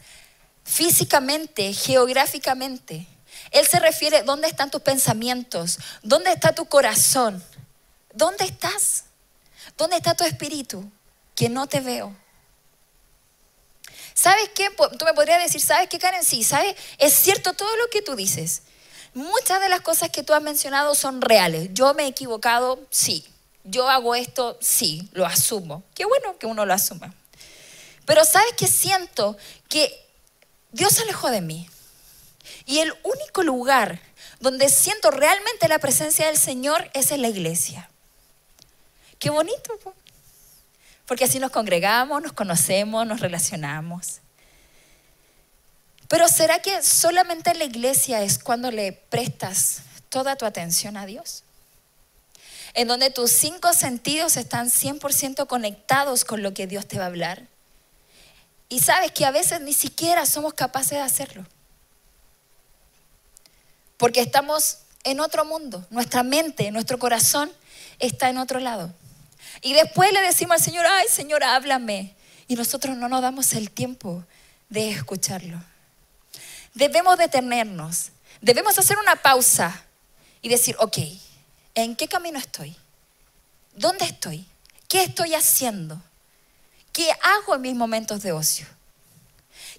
físicamente, 0.65 1.73
geográficamente? 1.73 3.07
Él 3.51 3.65
se 3.65 3.79
refiere 3.79 4.17
a 4.17 4.23
dónde 4.23 4.47
están 4.47 4.71
tus 4.71 4.81
pensamientos, 4.81 5.79
dónde 6.03 6.31
está 6.31 6.53
tu 6.53 6.65
corazón, 6.65 7.43
dónde 8.13 8.45
estás, 8.45 9.05
dónde 9.77 9.97
está 9.97 10.15
tu 10.15 10.23
espíritu, 10.23 10.89
que 11.35 11.49
no 11.49 11.67
te 11.67 11.79
veo. 11.79 12.15
¿Sabes 14.13 14.49
qué? 14.53 14.69
Tú 14.97 15.05
me 15.05 15.13
podrías 15.13 15.41
decir, 15.41 15.61
¿sabes 15.61 15.87
qué, 15.87 15.97
Karen? 15.97 16.25
Sí, 16.25 16.43
¿sabes? 16.43 16.75
Es 16.97 17.13
cierto 17.13 17.53
todo 17.53 17.73
lo 17.77 17.89
que 17.89 18.01
tú 18.01 18.15
dices. 18.15 18.63
Muchas 19.13 19.61
de 19.61 19.69
las 19.69 19.81
cosas 19.81 20.09
que 20.09 20.23
tú 20.23 20.33
has 20.33 20.41
mencionado 20.41 20.93
son 20.93 21.21
reales. 21.21 21.69
Yo 21.73 21.93
me 21.93 22.03
he 22.03 22.07
equivocado, 22.07 22.79
sí. 22.89 23.25
Yo 23.63 23.87
hago 23.87 24.15
esto, 24.15 24.57
sí, 24.61 25.07
lo 25.13 25.25
asumo. 25.25 25.83
Qué 25.95 26.05
bueno 26.05 26.37
que 26.37 26.47
uno 26.47 26.65
lo 26.65 26.73
asuma. 26.73 27.13
Pero 28.05 28.25
sabes 28.25 28.51
que 28.57 28.67
siento 28.67 29.37
que 29.67 30.05
Dios 30.71 30.93
se 30.93 31.03
alejó 31.03 31.29
de 31.29 31.41
mí. 31.41 31.69
Y 32.65 32.79
el 32.79 32.93
único 33.03 33.43
lugar 33.43 34.01
donde 34.39 34.69
siento 34.69 35.11
realmente 35.11 35.67
la 35.67 35.79
presencia 35.79 36.27
del 36.27 36.37
Señor 36.37 36.89
es 36.93 37.11
en 37.11 37.21
la 37.21 37.29
iglesia. 37.29 37.89
Qué 39.19 39.29
bonito, 39.29 39.77
porque 41.05 41.25
así 41.25 41.39
nos 41.39 41.51
congregamos, 41.51 42.21
nos 42.21 42.31
conocemos, 42.31 43.05
nos 43.05 43.19
relacionamos. 43.19 44.21
Pero 46.07 46.27
¿será 46.29 46.59
que 46.59 46.81
solamente 46.81 47.51
en 47.51 47.59
la 47.59 47.65
iglesia 47.65 48.23
es 48.23 48.39
cuando 48.39 48.71
le 48.71 48.93
prestas 48.93 49.81
toda 50.07 50.37
tu 50.37 50.45
atención 50.45 50.95
a 50.95 51.05
Dios? 51.05 51.43
En 52.73 52.87
donde 52.87 53.09
tus 53.09 53.31
cinco 53.31 53.73
sentidos 53.73 54.37
están 54.37 54.69
100% 54.69 55.47
conectados 55.47 56.23
con 56.23 56.41
lo 56.41 56.53
que 56.53 56.65
Dios 56.65 56.87
te 56.87 56.97
va 56.97 57.03
a 57.03 57.07
hablar. 57.07 57.45
Y 58.69 58.79
sabes 58.79 59.11
que 59.11 59.25
a 59.25 59.31
veces 59.31 59.59
ni 59.61 59.73
siquiera 59.73 60.25
somos 60.25 60.53
capaces 60.53 60.91
de 60.91 61.01
hacerlo. 61.01 61.45
Porque 63.97 64.21
estamos 64.21 64.77
en 65.03 65.19
otro 65.19 65.43
mundo. 65.43 65.85
Nuestra 65.89 66.23
mente, 66.23 66.71
nuestro 66.71 66.97
corazón 66.99 67.51
está 67.99 68.29
en 68.29 68.37
otro 68.37 68.59
lado. 68.59 68.93
Y 69.61 69.73
después 69.73 70.11
le 70.13 70.21
decimos 70.21 70.57
al 70.57 70.63
Señor, 70.63 70.85
ay 70.85 71.07
Señor, 71.09 71.43
háblame. 71.43 72.15
Y 72.47 72.55
nosotros 72.55 72.95
no 72.97 73.09
nos 73.09 73.21
damos 73.21 73.53
el 73.53 73.71
tiempo 73.71 74.23
de 74.69 74.91
escucharlo. 74.91 75.61
Debemos 76.73 77.17
detenernos, 77.17 78.11
debemos 78.41 78.77
hacer 78.77 78.97
una 78.97 79.15
pausa 79.15 79.83
y 80.41 80.49
decir, 80.49 80.75
ok, 80.79 80.97
¿en 81.75 81.95
qué 81.95 82.07
camino 82.07 82.39
estoy? 82.39 82.75
¿Dónde 83.75 84.05
estoy? 84.05 84.45
¿Qué 84.87 85.03
estoy 85.03 85.33
haciendo? 85.33 86.01
¿Qué 86.91 87.09
hago 87.21 87.55
en 87.55 87.61
mis 87.61 87.75
momentos 87.75 88.21
de 88.23 88.31
ocio? 88.31 88.67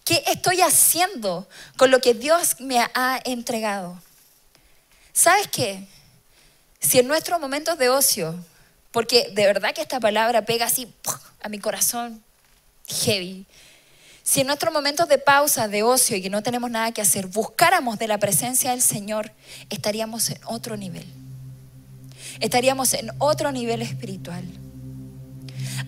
¿Qué 0.04 0.22
estoy 0.26 0.60
haciendo 0.60 1.48
con 1.76 1.90
lo 1.90 2.00
que 2.00 2.14
Dios 2.14 2.60
me 2.60 2.80
ha 2.80 3.20
entregado? 3.24 4.00
¿Sabes 5.12 5.48
qué? 5.48 5.86
Si 6.80 6.98
en 6.98 7.08
nuestros 7.08 7.40
momentos 7.40 7.78
de 7.78 7.90
ocio, 7.90 8.34
porque 8.92 9.30
de 9.34 9.46
verdad 9.46 9.74
que 9.74 9.82
esta 9.82 10.00
palabra 10.00 10.44
pega 10.44 10.66
así 10.66 10.92
a 11.42 11.48
mi 11.48 11.58
corazón 11.58 12.22
heavy, 12.86 13.46
si 14.22 14.42
en 14.42 14.46
nuestros 14.46 14.72
momentos 14.72 15.08
de 15.08 15.18
pausa, 15.18 15.68
de 15.68 15.82
ocio 15.82 16.16
y 16.16 16.22
que 16.22 16.30
no 16.30 16.42
tenemos 16.42 16.70
nada 16.70 16.92
que 16.92 17.00
hacer, 17.00 17.26
buscáramos 17.26 17.98
de 17.98 18.06
la 18.06 18.18
presencia 18.18 18.70
del 18.70 18.82
Señor, 18.82 19.32
estaríamos 19.70 20.30
en 20.30 20.38
otro 20.44 20.76
nivel. 20.76 21.06
Estaríamos 22.38 22.94
en 22.94 23.10
otro 23.18 23.50
nivel 23.50 23.82
espiritual. 23.82 24.44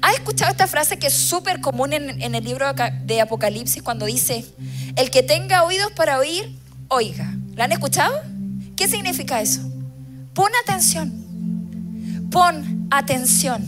¿Has 0.00 0.14
escuchado 0.14 0.50
esta 0.50 0.66
frase 0.66 0.98
que 0.98 1.06
es 1.06 1.14
súper 1.14 1.60
común 1.60 1.92
en, 1.92 2.34
el 2.34 2.44
libro 2.44 2.66
de 3.04 3.20
Apocalipsis 3.20 3.82
cuando 3.82 4.06
dice, 4.06 4.44
el 4.96 5.10
que 5.10 5.22
tenga 5.22 5.62
oídos 5.62 5.92
para 5.92 6.18
oír, 6.18 6.58
oiga? 6.88 7.32
¿La 7.54 7.64
han 7.64 7.72
escuchado? 7.72 8.20
¿Qué 8.76 8.88
significa 8.88 9.40
eso? 9.40 9.60
Pon 10.34 10.50
atención. 10.64 11.21
Pon 12.32 12.88
atención. 12.90 13.62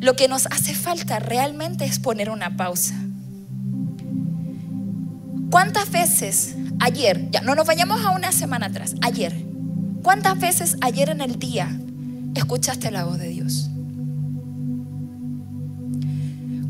Lo 0.00 0.16
que 0.16 0.26
nos 0.26 0.46
hace 0.46 0.74
falta 0.74 1.20
realmente 1.20 1.84
es 1.84 2.00
poner 2.00 2.30
una 2.30 2.56
pausa. 2.56 2.96
¿Cuántas 5.50 5.92
veces 5.92 6.56
ayer, 6.80 7.30
ya 7.30 7.42
no 7.42 7.54
nos 7.54 7.64
vayamos 7.64 8.04
a 8.04 8.10
una 8.10 8.32
semana 8.32 8.66
atrás, 8.66 8.96
ayer, 9.02 9.32
cuántas 10.02 10.40
veces 10.40 10.76
ayer 10.80 11.10
en 11.10 11.20
el 11.20 11.38
día 11.38 11.78
escuchaste 12.34 12.90
la 12.90 13.04
voz 13.04 13.18
de 13.18 13.28
Dios? 13.28 13.70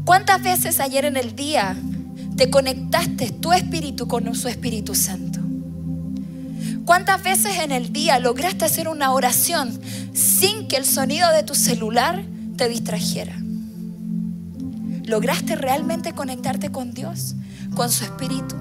¿Cuántas 0.05 0.43
veces 0.43 0.81
ayer 0.81 1.07
en 1.07 1.17
el 1.17 1.35
día 1.35 1.77
te 2.37 2.51
conectaste 2.51 3.31
tu 3.31 3.53
espíritu 3.53 4.07
con 4.07 4.35
su 4.35 4.49
Espíritu 4.49 4.95
Santo? 4.95 5.32
¿Cuántas 6.85 7.23
veces 7.23 7.59
en 7.59 7.73
el 7.73 7.92
día 7.92 8.18
lograste 8.18 8.64
hacer 8.64 8.88
una 8.88 9.12
oración 9.12 9.81
sin 10.12 10.68
que 10.68 10.77
el 10.77 10.85
sonido 10.85 11.31
de 11.31 11.42
tu 11.42 11.55
celular 11.55 12.23
te 12.57 12.68
distrajera? 12.68 13.37
¿Lograste 15.05 15.57
realmente 15.57 16.12
conectarte 16.12 16.71
con 16.71 16.92
Dios, 16.92 17.35
con 17.75 17.90
su 17.90 18.05
Espíritu? 18.05 18.57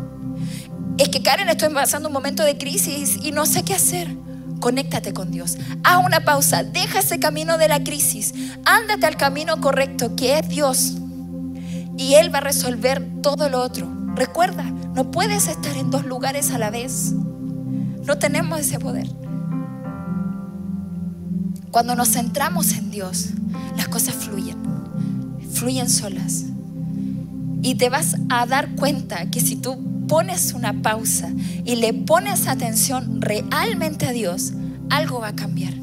Es 0.97 1.09
que 1.09 1.23
Karen, 1.23 1.49
estoy 1.49 1.73
pasando 1.73 2.09
un 2.09 2.13
momento 2.13 2.43
de 2.43 2.57
crisis 2.57 3.17
y 3.21 3.31
no 3.31 3.45
sé 3.45 3.63
qué 3.63 3.73
hacer. 3.73 4.15
Conéctate 4.59 5.13
con 5.13 5.31
Dios. 5.31 5.57
Haz 5.83 6.05
una 6.05 6.19
pausa. 6.23 6.63
Deja 6.63 6.99
ese 6.99 7.19
camino 7.19 7.57
de 7.57 7.67
la 7.67 7.83
crisis. 7.83 8.33
Ándate 8.65 9.07
al 9.07 9.17
camino 9.17 9.59
correcto, 9.59 10.15
que 10.15 10.37
es 10.37 10.47
Dios 10.47 10.97
y 12.01 12.15
Él 12.15 12.33
va 12.33 12.39
a 12.39 12.41
resolver 12.41 13.21
todo 13.21 13.47
lo 13.49 13.61
otro. 13.61 13.87
Recuerda, 14.15 14.63
no 14.63 15.11
puedes 15.11 15.47
estar 15.47 15.75
en 15.77 15.91
dos 15.91 16.05
lugares 16.05 16.51
a 16.51 16.57
la 16.57 16.71
vez. 16.71 17.13
No 18.05 18.17
tenemos 18.17 18.59
ese 18.59 18.79
poder. 18.79 19.07
Cuando 21.71 21.95
nos 21.95 22.09
centramos 22.09 22.73
en 22.73 22.91
Dios, 22.91 23.29
las 23.77 23.87
cosas 23.87 24.15
fluyen, 24.15 24.57
fluyen 25.53 25.89
solas. 25.89 26.45
Y 27.61 27.75
te 27.75 27.89
vas 27.89 28.17
a 28.29 28.45
dar 28.45 28.75
cuenta 28.75 29.29
que 29.29 29.39
si 29.39 29.55
tú 29.55 29.77
pones 30.07 30.53
una 30.53 30.81
pausa 30.81 31.31
y 31.63 31.77
le 31.77 31.93
pones 31.93 32.47
atención 32.47 33.21
realmente 33.21 34.07
a 34.07 34.11
Dios, 34.11 34.53
algo 34.89 35.21
va 35.21 35.29
a 35.29 35.35
cambiar. 35.35 35.73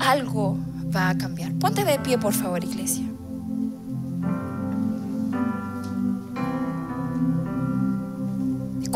Algo 0.00 0.58
va 0.94 1.10
a 1.10 1.18
cambiar. 1.18 1.52
Ponte 1.54 1.84
de 1.84 1.98
pie, 2.00 2.18
por 2.18 2.32
favor, 2.32 2.64
iglesia. 2.64 3.05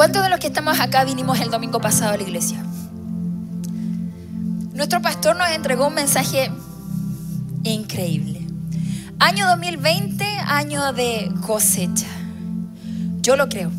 ¿Cuántos 0.00 0.22
de 0.22 0.30
los 0.30 0.40
que 0.40 0.46
estamos 0.46 0.80
acá 0.80 1.04
vinimos 1.04 1.40
el 1.40 1.50
domingo 1.50 1.78
pasado 1.78 2.14
a 2.14 2.16
la 2.16 2.22
iglesia? 2.22 2.64
Nuestro 4.72 5.02
pastor 5.02 5.36
nos 5.36 5.50
entregó 5.50 5.88
un 5.88 5.94
mensaje 5.94 6.50
increíble. 7.64 8.46
Año 9.18 9.46
2020, 9.46 10.24
año 10.24 10.94
de 10.94 11.30
cosecha. 11.46 12.06
Yo 13.20 13.36
lo 13.36 13.50
creo. 13.50 13.70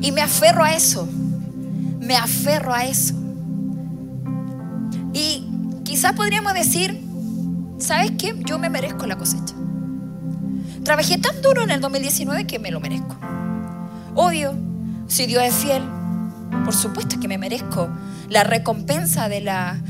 Y 0.00 0.10
me 0.10 0.22
aferro 0.22 0.64
a 0.64 0.72
eso. 0.72 1.06
Me 2.00 2.16
aferro 2.16 2.72
a 2.72 2.86
eso. 2.86 3.12
Y 5.12 5.46
quizás 5.84 6.14
podríamos 6.14 6.54
decir, 6.54 6.98
¿sabes 7.76 8.12
qué? 8.12 8.34
Yo 8.46 8.58
me 8.58 8.70
merezco 8.70 9.06
la 9.06 9.16
cosecha. 9.16 9.54
Trabajé 10.82 11.18
tan 11.18 11.42
duro 11.42 11.62
en 11.62 11.72
el 11.72 11.82
2019 11.82 12.46
que 12.46 12.58
me 12.58 12.70
lo 12.70 12.80
merezco. 12.80 13.18
Obvio, 14.14 14.54
si 15.14 15.26
Dios 15.26 15.44
es 15.44 15.54
fiel, 15.54 15.84
por 16.64 16.74
supuesto 16.74 17.20
que 17.20 17.28
me 17.28 17.38
merezco 17.38 17.88
la 18.28 18.42
recompensa 18.42 19.28
de 19.28 19.40
la, 19.40 19.80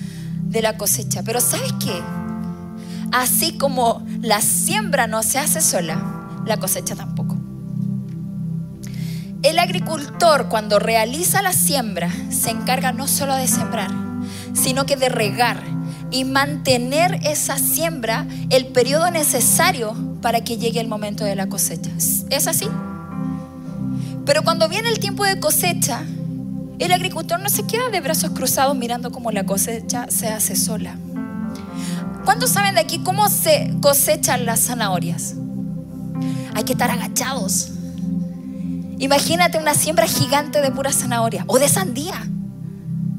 de 0.43 0.61
la 0.61 0.77
cosecha. 0.77 1.23
Pero 1.23 1.41
¿sabes 1.41 1.73
qué? 1.83 1.99
Así 3.11 3.57
como 3.57 4.07
la 4.21 4.43
siembra 4.43 5.07
no 5.07 5.23
se 5.23 5.39
hace 5.39 5.63
sola, 5.63 5.99
la 6.45 6.59
cosecha 6.59 6.95
tampoco. 6.95 7.39
El 9.43 9.59
agricultor 9.59 10.51
cuando 10.51 10.79
realiza 10.79 11.41
la 11.41 11.55
siembra 11.55 12.11
se 12.29 12.51
encarga 12.51 12.93
no 12.93 13.09
solo 13.09 13.35
de 13.35 13.49
sembrar, 13.49 13.91
sino 14.53 14.85
que 14.85 14.97
de 14.97 15.09
regar 15.09 15.63
y 16.11 16.25
mantener 16.25 17.19
esa 17.23 17.57
siembra 17.57 18.27
el 18.51 18.67
periodo 18.67 19.11
necesario 19.11 19.95
para 20.21 20.45
que 20.45 20.59
llegue 20.59 20.81
el 20.81 20.89
momento 20.89 21.25
de 21.25 21.35
la 21.35 21.47
cosecha. 21.47 21.91
¿Es 22.29 22.47
así? 22.47 22.69
Pero 24.25 24.43
cuando 24.43 24.69
viene 24.69 24.89
el 24.89 24.99
tiempo 24.99 25.25
de 25.25 25.39
cosecha, 25.39 26.03
el 26.79 26.93
agricultor 26.93 27.41
no 27.41 27.49
se 27.49 27.67
queda 27.67 27.89
de 27.91 28.01
brazos 28.01 28.31
cruzados 28.31 28.77
mirando 28.77 29.13
cómo 29.13 29.31
la 29.31 29.45
cosecha 29.45 30.07
se 30.09 30.29
hace 30.29 30.57
sola. 30.57 30.97
¿Cuántos 32.25 32.51
saben 32.51 32.75
de 32.75 32.81
aquí 32.81 33.01
cómo 33.01 33.29
se 33.29 33.75
cosechan 33.81 34.47
las 34.47 34.61
zanahorias? 34.61 35.35
Hay 36.55 36.65
que 36.65 36.73
estar 36.73 36.91
agachados. 36.91 37.71
Imagínate 38.99 39.59
una 39.59 39.75
siembra 39.75 40.07
gigante 40.07 40.63
de 40.63 40.71
pura 40.71 40.93
zanahoria 40.93 41.45
o 41.47 41.59
de 41.59 41.69
sandía. 41.69 42.27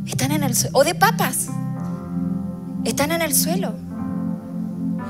Están 0.08 0.32
en 0.32 0.44
el. 0.44 0.56
O 0.74 0.84
de 0.84 0.96
papas. 0.96 1.48
Están 2.84 3.12
en 3.12 3.22
el 3.22 3.36
suelo. 3.36 3.85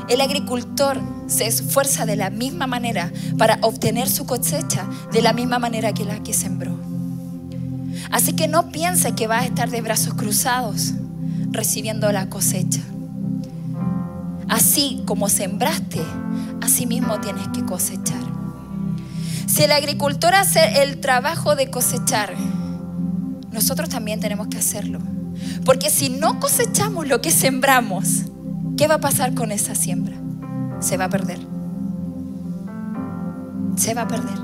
El 0.08 0.22
agricultor 0.22 1.02
se 1.28 1.48
esfuerza 1.48 2.06
de 2.06 2.16
la 2.16 2.30
misma 2.30 2.68
manera 2.68 3.12
para 3.38 3.58
obtener 3.62 4.08
su 4.08 4.26
cosecha 4.26 4.88
de 5.12 5.22
la 5.22 5.34
misma 5.34 5.58
manera 5.58 5.94
que 5.94 6.06
la 6.06 6.22
que 6.22 6.34
sembró. 6.34 6.78
Así 8.12 8.34
que 8.34 8.48
no 8.48 8.70
piense 8.70 9.14
que 9.14 9.28
va 9.28 9.40
a 9.40 9.46
estar 9.46 9.70
de 9.70 9.82
brazos 9.82 10.14
cruzados 10.14 10.94
recibiendo 11.52 12.12
la 12.12 12.30
cosecha. 12.30 12.82
Así 14.48 15.02
como 15.06 15.28
sembraste, 15.28 16.02
así 16.62 16.86
mismo 16.86 17.20
tienes 17.20 17.48
que 17.48 17.66
cosechar. 17.66 18.24
Si 19.48 19.64
el 19.64 19.72
agricultor 19.72 20.36
hace 20.36 20.84
el 20.84 21.00
trabajo 21.00 21.56
de 21.56 21.72
cosechar, 21.72 22.36
nosotros 23.52 23.90
también 23.90 24.20
tenemos 24.20 24.48
que 24.48 24.58
hacerlo. 24.58 25.00
Porque 25.64 25.90
si 25.90 26.10
no 26.10 26.40
cosechamos 26.40 27.08
lo 27.08 27.22
que 27.22 27.32
sembramos, 27.32 28.26
¿qué 28.78 28.88
va 28.88 28.96
a 28.96 29.00
pasar 29.00 29.34
con 29.34 29.52
esa 29.52 29.76
siembra? 29.76 30.16
Se 30.80 30.98
va 30.98 31.06
a 31.06 31.10
perder. 31.10 31.40
Se 33.76 33.94
va 33.94 34.04
a 34.04 34.08
perder. 34.08 34.38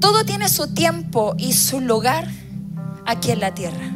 Todo 0.00 0.24
tiene 0.24 0.48
su 0.48 0.72
tiempo 0.74 1.34
y 1.38 1.52
su 1.52 1.80
lugar 1.80 2.28
aquí 3.06 3.30
en 3.30 3.40
la 3.40 3.54
tierra. 3.54 3.92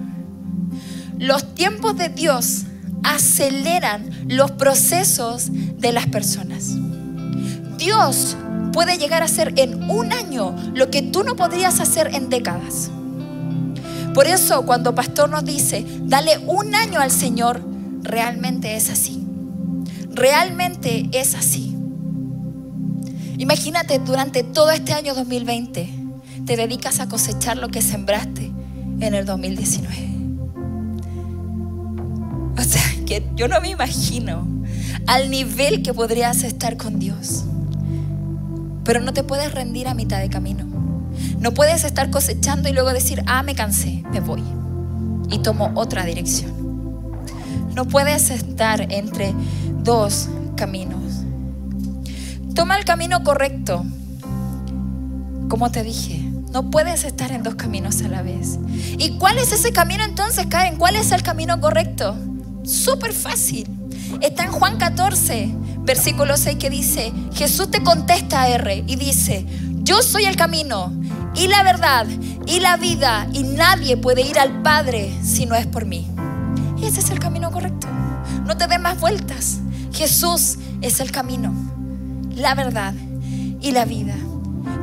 Los 1.19 1.55
tiempos 1.55 1.97
de 1.97 2.09
Dios 2.09 2.65
aceleran 3.05 4.11
los 4.29 4.51
procesos 4.53 5.49
de 5.53 5.93
las 5.93 6.07
personas. 6.07 6.75
Dios 7.79 8.37
puede 8.73 8.97
llegar 8.99 9.23
a 9.23 9.27
hacer 9.27 9.55
en 9.57 9.91
un 9.91 10.13
año 10.13 10.55
lo 10.75 10.91
que 10.91 11.03
tú 11.03 11.23
no 11.25 11.37
podrías 11.37 11.81
hacer 11.81 12.15
en 12.15 12.29
décadas. 12.31 12.91
Por 14.15 14.27
eso 14.27 14.63
cuando 14.67 14.95
pastor 14.95 15.31
nos 15.31 15.45
dice, 15.45 15.87
dale 16.03 16.39
un 16.47 16.75
año 16.75 17.01
al 17.01 17.11
Señor, 17.11 17.72
realmente 18.03 18.77
es 18.77 18.91
así. 18.91 19.27
Realmente 20.11 21.09
es 21.13 21.35
así. 21.35 21.77
Imagínate, 23.39 23.99
durante 23.99 24.45
todo 24.45 24.71
este 24.71 24.93
año 24.93 25.15
2020, 25.15 25.89
te 26.47 26.57
dedicas 26.57 27.01
a 27.01 27.09
cosechar 27.09 27.57
lo 27.57 27.69
que 27.69 27.83
sembraste 27.83 28.53
en 29.01 29.15
el 29.15 29.25
2019. 29.25 30.13
O 32.59 32.63
sea, 32.63 32.83
que 33.07 33.25
yo 33.35 33.49
no 33.49 33.61
me 33.61 33.71
imagino 33.71 34.47
al 35.07 35.31
nivel 35.31 35.83
que 35.83 35.95
podrías 35.95 36.45
estar 36.45 36.77
con 36.77 36.99
Dios. 36.99 37.45
Pero 38.85 39.01
no 39.01 39.13
te 39.13 39.25
puedes 39.25 39.53
rendir 39.53 39.89
a 39.89 39.95
mitad 39.95 40.21
de 40.21 40.29
camino. 40.29 40.67
No 41.39 41.53
puedes 41.55 41.85
estar 41.85 42.11
cosechando 42.11 42.69
y 42.69 42.73
luego 42.73 42.93
decir, 42.93 43.23
ah, 43.27 43.43
me 43.43 43.55
cansé, 43.55 44.03
me 44.13 44.21
voy. 44.21 44.43
Y 45.31 45.39
tomo 45.39 45.73
otra 45.75 46.05
dirección. 46.05 46.62
No 47.75 47.87
puedes 47.87 48.31
estar 48.31 48.93
entre 48.93 49.35
dos 49.83 50.29
caminos. 50.57 51.25
Toma 52.55 52.77
el 52.77 52.85
camino 52.85 53.25
correcto. 53.25 53.85
Como 55.49 55.71
te 55.71 55.83
dije, 55.83 56.21
no 56.53 56.71
puedes 56.71 57.05
estar 57.05 57.33
en 57.33 57.43
dos 57.43 57.55
caminos 57.55 58.03
a 58.03 58.09
la 58.09 58.23
vez. 58.23 58.59
¿Y 58.99 59.17
cuál 59.19 59.39
es 59.39 59.53
ese 59.53 59.73
camino 59.73 60.05
entonces, 60.05 60.47
Karen? 60.47 60.77
¿Cuál 60.77 60.97
es 60.97 61.13
el 61.13 61.23
camino 61.23 61.61
correcto? 61.61 62.15
Súper 62.63 63.13
fácil. 63.15 63.67
Está 64.21 64.45
en 64.45 64.53
Juan 64.53 64.77
14, 64.77 65.55
versículo 65.81 66.37
6 66.37 66.59
que 66.59 66.69
dice, 66.69 67.13
Jesús 67.35 67.71
te 67.71 67.83
contesta 67.83 68.43
a 68.43 68.49
R 68.49 68.85
y 68.87 68.97
dice, 68.97 69.47
yo 69.83 70.03
soy 70.03 70.27
el 70.27 70.37
camino 70.37 70.93
y 71.35 71.49
la 71.49 71.63
verdad 71.63 72.07
y 72.47 72.61
la 72.61 72.77
vida 72.77 73.27
y 73.33 73.45
nadie 73.45 73.97
puede 73.97 74.21
ir 74.23 74.39
al 74.39 74.63
Padre 74.63 75.11
si 75.23 75.47
no 75.47 75.55
es 75.55 75.67
por 75.67 75.87
mí. 75.87 76.12
Ese 76.83 77.01
es 77.01 77.11
el 77.11 77.21
camino 77.21 77.51
correcto. 77.51 77.87
No 78.45 78.57
te 78.57 78.67
des 78.67 78.81
más 78.81 79.01
vueltas. 79.01 79.61
Jesús 79.93 80.59
es 80.81 81.01
el 81.01 81.13
camino, 81.13 81.55
la 82.35 82.55
verdad 82.55 82.95
y 83.61 83.71
la 83.71 83.85
vida. 83.85 84.17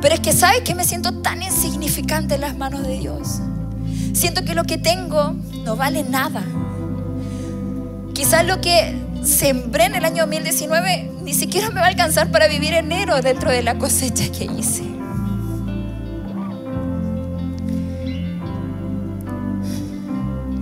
Pero 0.00 0.14
es 0.14 0.20
que 0.20 0.32
sabes 0.32 0.60
que 0.62 0.74
me 0.74 0.84
siento 0.84 1.20
tan 1.20 1.42
insignificante 1.42 2.36
en 2.36 2.40
las 2.40 2.56
manos 2.56 2.82
de 2.86 2.98
Dios. 2.98 3.40
Siento 4.14 4.44
que 4.44 4.54
lo 4.54 4.64
que 4.64 4.78
tengo 4.78 5.34
no 5.64 5.76
vale 5.76 6.02
nada. 6.02 6.42
Quizás 8.14 8.46
lo 8.46 8.60
que 8.60 8.96
sembré 9.22 9.84
en 9.84 9.94
el 9.94 10.04
año 10.04 10.24
2019 10.24 11.10
ni 11.22 11.34
siquiera 11.34 11.68
me 11.68 11.80
va 11.80 11.86
a 11.86 11.88
alcanzar 11.88 12.30
para 12.30 12.48
vivir 12.48 12.72
enero 12.72 13.20
dentro 13.20 13.50
de 13.50 13.62
la 13.62 13.78
cosecha 13.78 14.30
que 14.32 14.44
hice. 14.44 14.84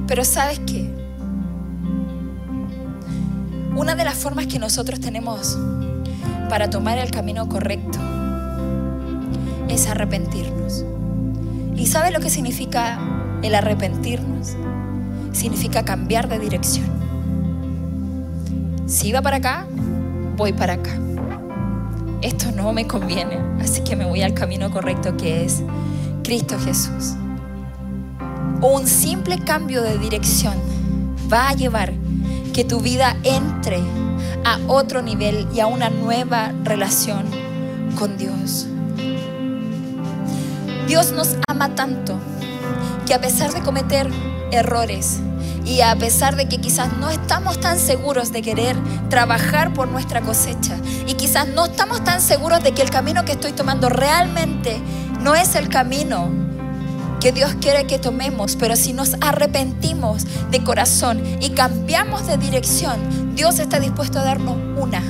Pero 0.09 0.25
sabes 0.25 0.59
qué? 0.61 0.88
Una 3.79 3.95
de 3.95 4.03
las 4.03 4.17
formas 4.17 4.49
que 4.49 4.59
nosotros 4.59 4.99
tenemos 4.99 5.57
para 6.49 6.69
tomar 6.69 6.99
el 6.99 7.13
camino 7.13 7.49
correcto 7.49 8.01
es 9.69 9.87
arrepentirnos. 9.87 10.85
¿Y 11.77 11.87
sabes 11.87 12.13
lo 12.13 12.19
que 12.19 12.29
significa 12.29 12.99
el 13.41 13.55
arrepentirnos? 13.55 14.57
Significa 15.31 15.85
cambiar 15.85 16.29
de 16.29 16.41
dirección. 16.41 16.87
Si 18.87 19.11
iba 19.11 19.23
para 19.23 19.37
acá, 19.37 19.65
voy 20.37 20.53
para 20.53 20.73
acá. 20.73 20.99
Esto 22.21 22.51
no 22.51 22.73
me 22.73 22.89
conviene, 22.89 23.39
así 23.61 23.83
que 23.83 23.95
me 23.95 24.07
voy 24.07 24.23
al 24.23 24.35
camino 24.35 24.73
correcto 24.73 25.17
que 25.17 25.45
es 25.45 25.63
Cristo 26.25 26.59
Jesús. 26.59 27.15
Un 28.61 28.89
simple 28.89 29.39
cambio 29.39 29.83
de 29.83 29.99
dirección 29.99 30.57
va 31.33 31.51
a 31.51 31.53
llevar 31.53 31.93
que 32.53 32.65
tu 32.65 32.81
vida 32.81 33.17
entre 33.23 33.81
a 34.45 34.59
otro 34.67 35.03
nivel 35.03 35.47
y 35.55 35.61
a 35.61 35.67
una 35.67 35.91
nueva 35.91 36.53
relación 36.65 37.27
con 37.99 38.17
Dios. 38.17 38.67
Dios 40.87 41.13
nos 41.13 41.37
ama 41.49 41.75
tanto 41.75 42.19
que 43.07 43.15
a 43.15 43.21
pesar 43.21 43.53
de 43.53 43.61
cometer 43.61 44.09
errores, 44.51 45.21
y 45.69 45.83
a 45.83 45.95
pesar 45.97 46.35
de 46.37 46.49
que 46.49 46.59
quizás 46.59 46.97
no 46.97 47.11
estamos 47.11 47.61
tan 47.61 47.79
seguros 47.79 48.33
de 48.33 48.41
querer 48.41 48.75
trabajar 49.11 49.75
por 49.75 49.87
nuestra 49.89 50.23
cosecha 50.23 50.77
y 51.07 51.15
quizás 51.15 51.47
no 51.49 51.67
estamos 51.67 52.03
tan 52.03 52.23
seguros 52.23 52.63
de 52.63 52.73
que 52.73 52.81
el 52.81 52.91
camino 52.91 53.25
que 53.27 53.33
estoy 53.33 53.53
tomando 53.53 53.91
realmente 53.91 54.81
no 55.21 55.35
es 55.35 55.55
el 55.57 55.69
camino 55.69 56.31
que 57.21 57.33
Dios 57.33 57.55
quiere 57.61 57.87
que 57.87 57.99
tomemos, 57.99 58.57
pero 58.57 58.77
si 58.77 58.93
nos 58.93 59.17
arrepentimos 59.21 60.25
de 60.51 60.63
corazón 60.63 61.23
y 61.41 61.51
cambiamos 61.51 62.27
de 62.27 62.37
dirección, 62.37 63.35
Dios 63.35 63.59
está 63.59 63.81
dispuesto 63.81 64.19
a 64.19 64.25
darnos 64.25 64.57
una, 64.77 65.03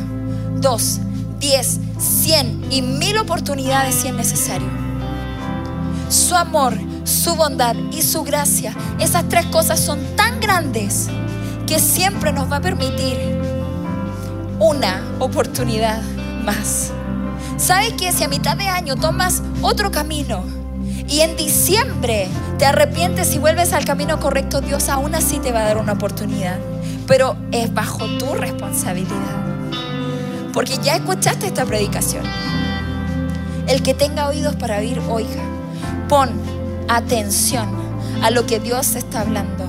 dos, 0.60 1.00
diez, 1.38 1.78
cien 1.98 2.64
y 2.70 2.82
mil 2.82 3.18
oportunidades 3.18 3.94
si 3.94 4.08
es 4.08 4.14
necesario 4.14 4.88
su 6.08 6.34
amor, 6.34 6.74
su 7.04 7.34
bondad 7.34 7.76
y 7.92 8.02
su 8.02 8.22
gracia. 8.22 8.74
Esas 8.98 9.28
tres 9.28 9.46
cosas 9.46 9.80
son 9.80 9.98
tan 10.16 10.40
grandes 10.40 11.08
que 11.66 11.78
siempre 11.78 12.32
nos 12.32 12.50
va 12.50 12.56
a 12.56 12.60
permitir 12.60 13.38
una 14.58 15.02
oportunidad 15.18 16.00
más. 16.44 16.92
¿Sabes 17.56 17.92
que 17.94 18.12
si 18.12 18.24
a 18.24 18.28
mitad 18.28 18.56
de 18.56 18.68
año 18.68 18.96
tomas 18.96 19.42
otro 19.62 19.90
camino 19.90 20.44
y 21.08 21.20
en 21.20 21.36
diciembre 21.36 22.28
te 22.58 22.66
arrepientes 22.66 23.34
y 23.34 23.38
vuelves 23.38 23.72
al 23.72 23.84
camino 23.84 24.20
correcto, 24.20 24.60
Dios 24.60 24.88
aún 24.88 25.14
así 25.14 25.38
te 25.38 25.52
va 25.52 25.60
a 25.60 25.64
dar 25.64 25.78
una 25.78 25.92
oportunidad? 25.92 26.58
Pero 27.06 27.36
es 27.50 27.72
bajo 27.72 28.04
tu 28.18 28.34
responsabilidad. 28.34 29.16
Porque 30.52 30.78
ya 30.82 30.96
escuchaste 30.96 31.46
esta 31.46 31.64
predicación. 31.64 32.24
El 33.66 33.82
que 33.82 33.94
tenga 33.94 34.28
oídos 34.28 34.56
para 34.56 34.78
oír, 34.78 35.00
oiga. 35.08 35.42
Pon 36.08 36.30
atención 36.88 37.68
a 38.22 38.30
lo 38.30 38.46
que 38.46 38.60
Dios 38.60 38.94
está 38.94 39.20
hablando. 39.20 39.64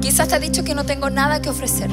Quizás 0.00 0.28
te 0.28 0.36
ha 0.36 0.38
dicho 0.38 0.62
que 0.62 0.74
no 0.74 0.84
tengo 0.84 1.10
nada 1.10 1.42
que 1.42 1.50
ofrecer. 1.50 1.90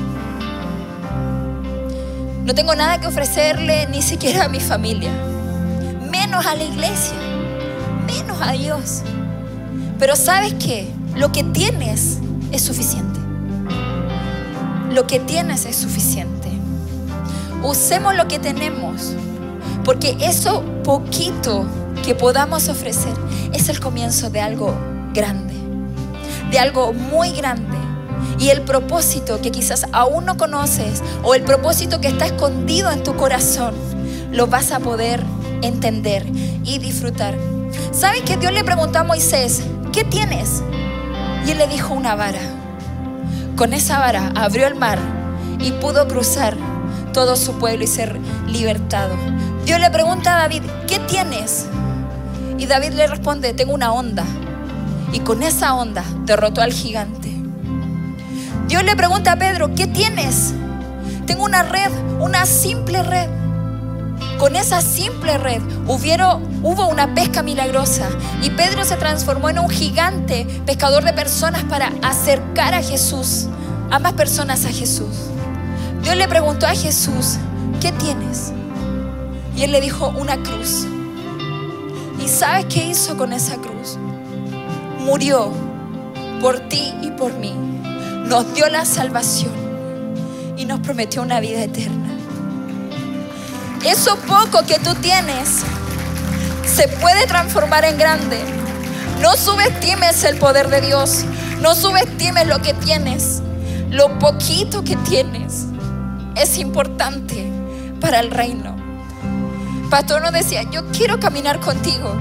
No 2.45 2.53
tengo 2.53 2.75
nada 2.75 2.99
que 2.99 3.07
ofrecerle 3.07 3.87
ni 3.87 4.01
siquiera 4.01 4.45
a 4.45 4.49
mi 4.49 4.59
familia. 4.59 5.32
Menos 6.33 6.47
a 6.47 6.55
la 6.55 6.63
iglesia. 6.63 7.17
Menos 8.07 8.41
a 8.41 8.53
Dios. 8.53 9.03
Pero 9.99 10.15
sabes 10.15 10.55
que 10.55 10.89
lo 11.15 11.31
que 11.31 11.43
tienes 11.43 12.17
es 12.51 12.63
suficiente. 12.63 13.19
Lo 14.89 15.05
que 15.05 15.19
tienes 15.19 15.67
es 15.67 15.75
suficiente. 15.75 16.49
Usemos 17.61 18.15
lo 18.15 18.27
que 18.27 18.39
tenemos 18.39 19.13
porque 19.85 20.17
eso 20.21 20.63
poquito 20.83 21.67
que 22.03 22.15
podamos 22.15 22.67
ofrecer 22.67 23.13
es 23.53 23.69
el 23.69 23.79
comienzo 23.79 24.31
de 24.31 24.41
algo 24.41 24.73
grande, 25.13 25.53
de 26.49 26.57
algo 26.57 26.93
muy 26.93 27.29
grande. 27.33 27.77
Y 28.39 28.49
el 28.49 28.63
propósito 28.63 29.39
que 29.39 29.51
quizás 29.51 29.85
aún 29.91 30.25
no 30.25 30.35
conoces 30.35 31.03
o 31.21 31.35
el 31.35 31.43
propósito 31.43 32.01
que 32.01 32.07
está 32.07 32.25
escondido 32.25 32.89
en 32.89 33.03
tu 33.03 33.15
corazón, 33.17 33.75
lo 34.31 34.47
vas 34.47 34.71
a 34.71 34.79
poder 34.79 35.23
entender 35.63 36.25
y 36.63 36.77
disfrutar. 36.77 37.35
¿Saben 37.91 38.23
que 38.23 38.37
Dios 38.37 38.53
le 38.53 38.63
preguntó 38.63 38.99
a 38.99 39.03
Moisés, 39.03 39.63
¿qué 39.91 40.03
tienes? 40.03 40.61
Y 41.45 41.51
él 41.51 41.57
le 41.57 41.67
dijo 41.67 41.93
una 41.93 42.15
vara. 42.15 42.39
Con 43.55 43.73
esa 43.73 43.99
vara 43.99 44.31
abrió 44.35 44.67
el 44.67 44.75
mar 44.75 44.99
y 45.59 45.71
pudo 45.71 46.07
cruzar 46.07 46.55
todo 47.13 47.35
su 47.35 47.53
pueblo 47.59 47.83
y 47.83 47.87
ser 47.87 48.19
libertado. 48.47 49.15
Dios 49.65 49.79
le 49.79 49.89
pregunta 49.89 50.35
a 50.35 50.39
David, 50.39 50.63
¿qué 50.87 50.99
tienes? 50.99 51.67
Y 52.57 52.65
David 52.65 52.93
le 52.93 53.07
responde, 53.07 53.53
tengo 53.53 53.73
una 53.73 53.93
onda. 53.93 54.25
Y 55.11 55.19
con 55.19 55.43
esa 55.43 55.75
onda 55.75 56.03
derrotó 56.25 56.61
al 56.61 56.73
gigante. 56.73 57.31
Dios 58.67 58.83
le 58.83 58.95
pregunta 58.95 59.33
a 59.33 59.35
Pedro, 59.37 59.75
¿qué 59.75 59.85
tienes? 59.87 60.53
Tengo 61.27 61.43
una 61.43 61.63
red, 61.63 61.91
una 62.19 62.45
simple 62.45 63.03
red. 63.03 63.42
Con 64.43 64.57
esa 64.57 64.81
simple 64.81 65.37
red 65.37 65.61
hubo 65.87 66.87
una 66.89 67.15
pesca 67.15 67.41
milagrosa 67.41 68.09
y 68.41 68.49
Pedro 68.49 68.83
se 68.83 68.97
transformó 68.97 69.49
en 69.49 69.57
un 69.57 69.69
gigante 69.69 70.45
pescador 70.65 71.05
de 71.05 71.13
personas 71.13 71.63
para 71.63 71.93
acercar 72.01 72.73
a 72.73 72.83
Jesús, 72.83 73.47
a 73.89 73.99
más 73.99 74.11
personas 74.11 74.65
a 74.65 74.69
Jesús. 74.69 75.15
Dios 76.01 76.17
le 76.17 76.27
preguntó 76.27 76.67
a 76.67 76.71
Jesús, 76.71 77.37
¿qué 77.79 77.93
tienes? 77.93 78.51
Y 79.55 79.63
él 79.63 79.71
le 79.71 79.79
dijo, 79.79 80.09
una 80.09 80.35
cruz. 80.35 80.87
¿Y 82.21 82.27
sabes 82.27 82.65
qué 82.65 82.85
hizo 82.85 83.15
con 83.15 83.31
esa 83.31 83.55
cruz? 83.55 83.97
Murió 85.05 85.53
por 86.41 86.59
ti 86.67 86.93
y 87.01 87.11
por 87.11 87.31
mí. 87.31 87.53
Nos 88.27 88.53
dio 88.53 88.67
la 88.67 88.83
salvación 88.83 89.53
y 90.57 90.65
nos 90.65 90.81
prometió 90.81 91.21
una 91.21 91.39
vida 91.39 91.63
eterna. 91.63 92.12
Eso 93.85 94.15
poco 94.27 94.65
que 94.65 94.79
tú 94.79 94.95
tienes 94.95 95.63
se 96.65 96.87
puede 96.87 97.27
transformar 97.27 97.83
en 97.83 97.97
grande. 97.97 98.39
No 99.21 99.35
subestimes 99.35 100.23
el 100.23 100.37
poder 100.37 100.69
de 100.69 100.81
Dios. 100.81 101.25
No 101.61 101.75
subestimes 101.75 102.47
lo 102.47 102.61
que 102.61 102.73
tienes. 102.73 103.41
Lo 103.89 104.17
poquito 104.19 104.83
que 104.83 104.95
tienes 104.97 105.65
es 106.35 106.57
importante 106.57 107.45
para 107.99 108.21
el 108.21 108.31
reino. 108.31 108.75
Pastor 109.89 110.21
nos 110.21 110.31
decía, 110.31 110.63
yo 110.71 110.89
quiero 110.91 111.19
caminar 111.19 111.59
contigo. 111.59 112.15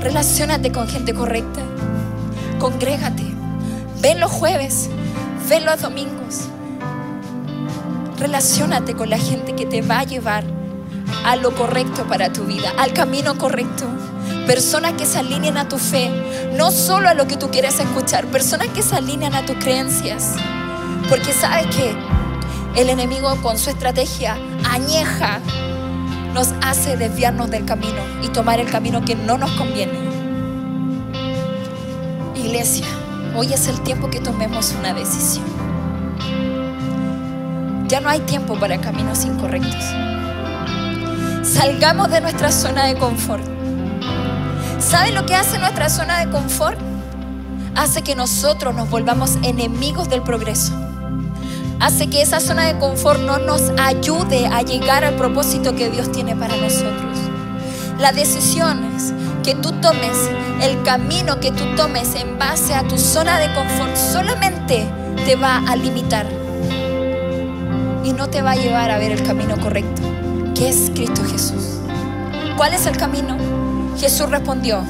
Relaciónate 0.00 0.70
con 0.70 0.88
gente 0.88 1.12
correcta. 1.12 1.60
Congrégate. 2.60 3.24
Ven 4.00 4.20
los 4.20 4.30
jueves. 4.30 4.88
Ven 5.48 5.64
los 5.64 5.82
domingos. 5.82 6.48
Relaciónate 8.18 8.94
con 8.94 9.10
la 9.10 9.18
gente 9.18 9.54
que 9.54 9.66
te 9.66 9.82
va 9.82 10.00
a 10.00 10.04
llevar 10.04 10.44
a 11.24 11.36
lo 11.36 11.54
correcto 11.54 12.06
para 12.06 12.32
tu 12.32 12.44
vida, 12.44 12.72
al 12.78 12.92
camino 12.92 13.36
correcto. 13.36 13.86
Personas 14.46 14.92
que 14.92 15.06
se 15.06 15.18
alinean 15.18 15.56
a 15.56 15.68
tu 15.68 15.78
fe, 15.78 16.10
no 16.54 16.70
solo 16.70 17.08
a 17.08 17.14
lo 17.14 17.26
que 17.26 17.36
tú 17.36 17.50
quieres 17.50 17.78
escuchar, 17.78 18.26
personas 18.26 18.68
que 18.68 18.82
se 18.82 18.96
alinean 18.96 19.34
a 19.34 19.44
tus 19.44 19.56
creencias. 19.56 20.34
Porque 21.08 21.32
sabes 21.32 21.66
que 21.74 21.94
el 22.80 22.90
enemigo 22.90 23.34
con 23.42 23.58
su 23.58 23.70
estrategia 23.70 24.36
añeja 24.70 25.40
nos 26.32 26.48
hace 26.62 26.96
desviarnos 26.96 27.50
del 27.50 27.64
camino 27.64 28.00
y 28.22 28.28
tomar 28.28 28.60
el 28.60 28.70
camino 28.70 29.04
que 29.04 29.14
no 29.14 29.38
nos 29.38 29.50
conviene. 29.52 29.98
Iglesia, 32.34 32.86
hoy 33.34 33.52
es 33.52 33.66
el 33.68 33.80
tiempo 33.80 34.10
que 34.10 34.20
tomemos 34.20 34.74
una 34.78 34.94
decisión. 34.94 35.55
Ya 37.88 38.00
no 38.00 38.08
hay 38.08 38.18
tiempo 38.20 38.58
para 38.58 38.80
caminos 38.80 39.24
incorrectos. 39.24 39.84
Salgamos 41.44 42.10
de 42.10 42.20
nuestra 42.20 42.50
zona 42.50 42.86
de 42.86 42.96
confort. 42.96 43.44
¿Saben 44.80 45.14
lo 45.14 45.24
que 45.24 45.36
hace 45.36 45.58
nuestra 45.58 45.88
zona 45.88 46.18
de 46.18 46.30
confort? 46.30 46.78
Hace 47.76 48.02
que 48.02 48.16
nosotros 48.16 48.74
nos 48.74 48.90
volvamos 48.90 49.36
enemigos 49.42 50.08
del 50.08 50.22
progreso. 50.22 50.72
Hace 51.78 52.08
que 52.08 52.22
esa 52.22 52.40
zona 52.40 52.64
de 52.64 52.76
confort 52.78 53.20
no 53.20 53.38
nos 53.38 53.70
ayude 53.78 54.46
a 54.48 54.62
llegar 54.62 55.04
al 55.04 55.14
propósito 55.14 55.76
que 55.76 55.88
Dios 55.88 56.10
tiene 56.10 56.34
para 56.34 56.56
nosotros. 56.56 57.16
Las 58.00 58.16
decisiones 58.16 59.12
que 59.44 59.54
tú 59.54 59.70
tomes, 59.80 60.28
el 60.60 60.82
camino 60.82 61.38
que 61.38 61.52
tú 61.52 61.64
tomes 61.76 62.16
en 62.16 62.36
base 62.36 62.74
a 62.74 62.82
tu 62.82 62.98
zona 62.98 63.38
de 63.38 63.54
confort 63.54 63.94
solamente 63.96 64.84
te 65.24 65.36
va 65.36 65.58
a 65.68 65.76
limitar 65.76 66.26
y 68.06 68.12
no 68.12 68.30
te 68.30 68.40
va 68.40 68.52
a 68.52 68.56
llevar 68.56 68.92
a 68.92 68.98
ver 68.98 69.10
el 69.10 69.24
camino 69.24 69.58
correcto, 69.58 70.00
que 70.54 70.68
es 70.68 70.92
Cristo 70.94 71.22
Jesús. 71.28 71.80
¿Cuál 72.56 72.72
es 72.72 72.86
el 72.86 72.96
camino? 72.96 73.36
Jesús 73.98 74.30
respondió, 74.30 74.84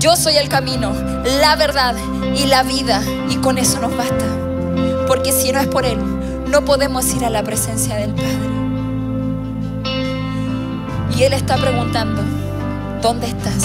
yo 0.00 0.16
soy 0.16 0.36
el 0.36 0.48
camino, 0.48 0.92
la 1.40 1.54
verdad 1.54 1.94
y 2.34 2.46
la 2.46 2.64
vida, 2.64 3.00
y 3.30 3.36
con 3.36 3.58
eso 3.58 3.78
nos 3.80 3.96
basta. 3.96 4.24
Porque 5.06 5.30
si 5.30 5.52
no 5.52 5.60
es 5.60 5.68
por 5.68 5.86
Él, 5.86 5.98
no 6.50 6.64
podemos 6.64 7.14
ir 7.14 7.24
a 7.24 7.30
la 7.30 7.44
presencia 7.44 7.94
del 7.94 8.12
Padre. 8.14 8.50
Y 11.16 11.22
Él 11.22 11.34
está 11.34 11.56
preguntando, 11.58 12.20
¿dónde 13.00 13.28
estás? 13.28 13.64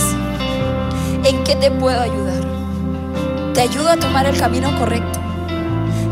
¿En 1.23 1.43
qué 1.43 1.55
te 1.55 1.71
puedo 1.71 1.99
ayudar? 1.99 2.43
Te 3.55 3.61
ayudo 3.61 3.89
a 3.89 3.97
tomar 3.97 4.27
el 4.27 4.37
camino 4.37 4.77
correcto. 4.77 5.19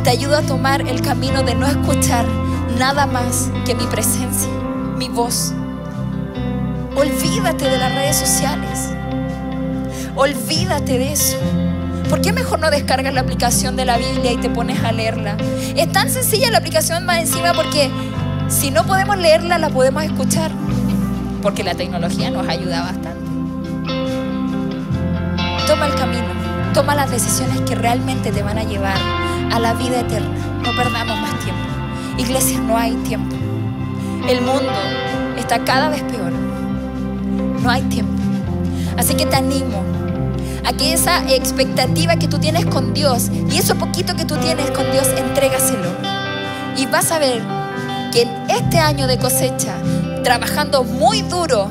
Te 0.04 0.10
ayudo 0.10 0.38
a 0.38 0.41
tomar 0.41 0.82
el 0.82 1.02
camino 1.04 1.43
de 1.43 1.54
no 1.54 1.67
escuchar 1.67 2.25
nada 2.79 3.05
más 3.05 3.51
que 3.65 3.75
mi 3.75 3.85
presencia, 3.87 4.49
mi 4.97 5.09
voz. 5.09 5.53
Olvídate 6.95 7.69
de 7.69 7.77
las 7.77 7.93
redes 7.93 8.15
sociales. 8.15 8.91
Olvídate 10.15 10.97
de 10.97 11.11
eso. 11.11 11.37
¿Por 12.09 12.21
qué 12.21 12.31
mejor 12.31 12.59
no 12.59 12.71
descargas 12.71 13.13
la 13.13 13.19
aplicación 13.19 13.75
de 13.75 13.83
la 13.83 13.97
Biblia 13.97 14.31
y 14.31 14.37
te 14.37 14.49
pones 14.49 14.81
a 14.81 14.93
leerla? 14.93 15.35
Es 15.75 15.91
tan 15.91 16.09
sencilla 16.09 16.49
la 16.51 16.59
aplicación 16.59 17.05
más 17.05 17.19
encima 17.19 17.51
porque 17.53 17.91
si 18.47 18.71
no 18.71 18.85
podemos 18.85 19.17
leerla, 19.17 19.57
la 19.57 19.69
podemos 19.69 20.01
escuchar. 20.03 20.49
Porque 21.41 21.65
la 21.65 21.75
tecnología 21.75 22.31
nos 22.31 22.47
ayuda 22.47 22.81
bastante. 22.81 23.29
Toma 25.67 25.85
el 25.85 25.95
camino, 25.95 26.27
toma 26.73 26.95
las 26.95 27.11
decisiones 27.11 27.59
que 27.61 27.75
realmente 27.75 28.31
te 28.31 28.41
van 28.41 28.57
a 28.57 28.63
llevar 28.63 28.97
a 29.51 29.59
la 29.59 29.73
vida 29.73 29.99
eterna. 29.99 30.29
No 30.63 30.71
perdamos 30.77 31.19
más 31.19 31.39
tiempo. 31.43 31.78
Iglesia, 32.19 32.60
no 32.60 32.77
hay 32.77 32.93
tiempo. 33.08 33.34
El 34.27 34.41
mundo 34.41 34.73
está 35.38 35.63
cada 35.63 35.88
vez 35.88 36.03
peor. 36.03 36.34
No 37.63 37.69
hay 37.69 37.82
tiempo. 37.84 38.21
Así 38.97 39.15
que 39.15 39.25
te 39.25 39.38
animo 39.38 39.82
a 40.65 40.73
que 40.73 40.93
esa 40.93 41.25
expectativa 41.29 42.17
que 42.17 42.27
tú 42.27 42.38
tienes 42.38 42.65
con 42.65 42.93
Dios 42.93 43.32
y 43.49 43.58
eso 43.58 43.75
poquito 43.75 44.17
que 44.17 44.25
tú 44.25 44.36
tienes 44.36 44.69
con 44.71 44.91
Dios, 44.91 45.08
entrégaselo. 45.17 45.88
Y 46.75 46.86
vas 46.88 47.10
a 47.13 47.19
ver 47.19 47.41
que 48.12 48.23
en 48.23 48.49
este 48.49 48.79
año 48.79 49.08
de 49.08 49.17
cosecha, 49.17 49.75
trabajando 50.21 50.84
muy 50.84 51.21
duro, 51.21 51.69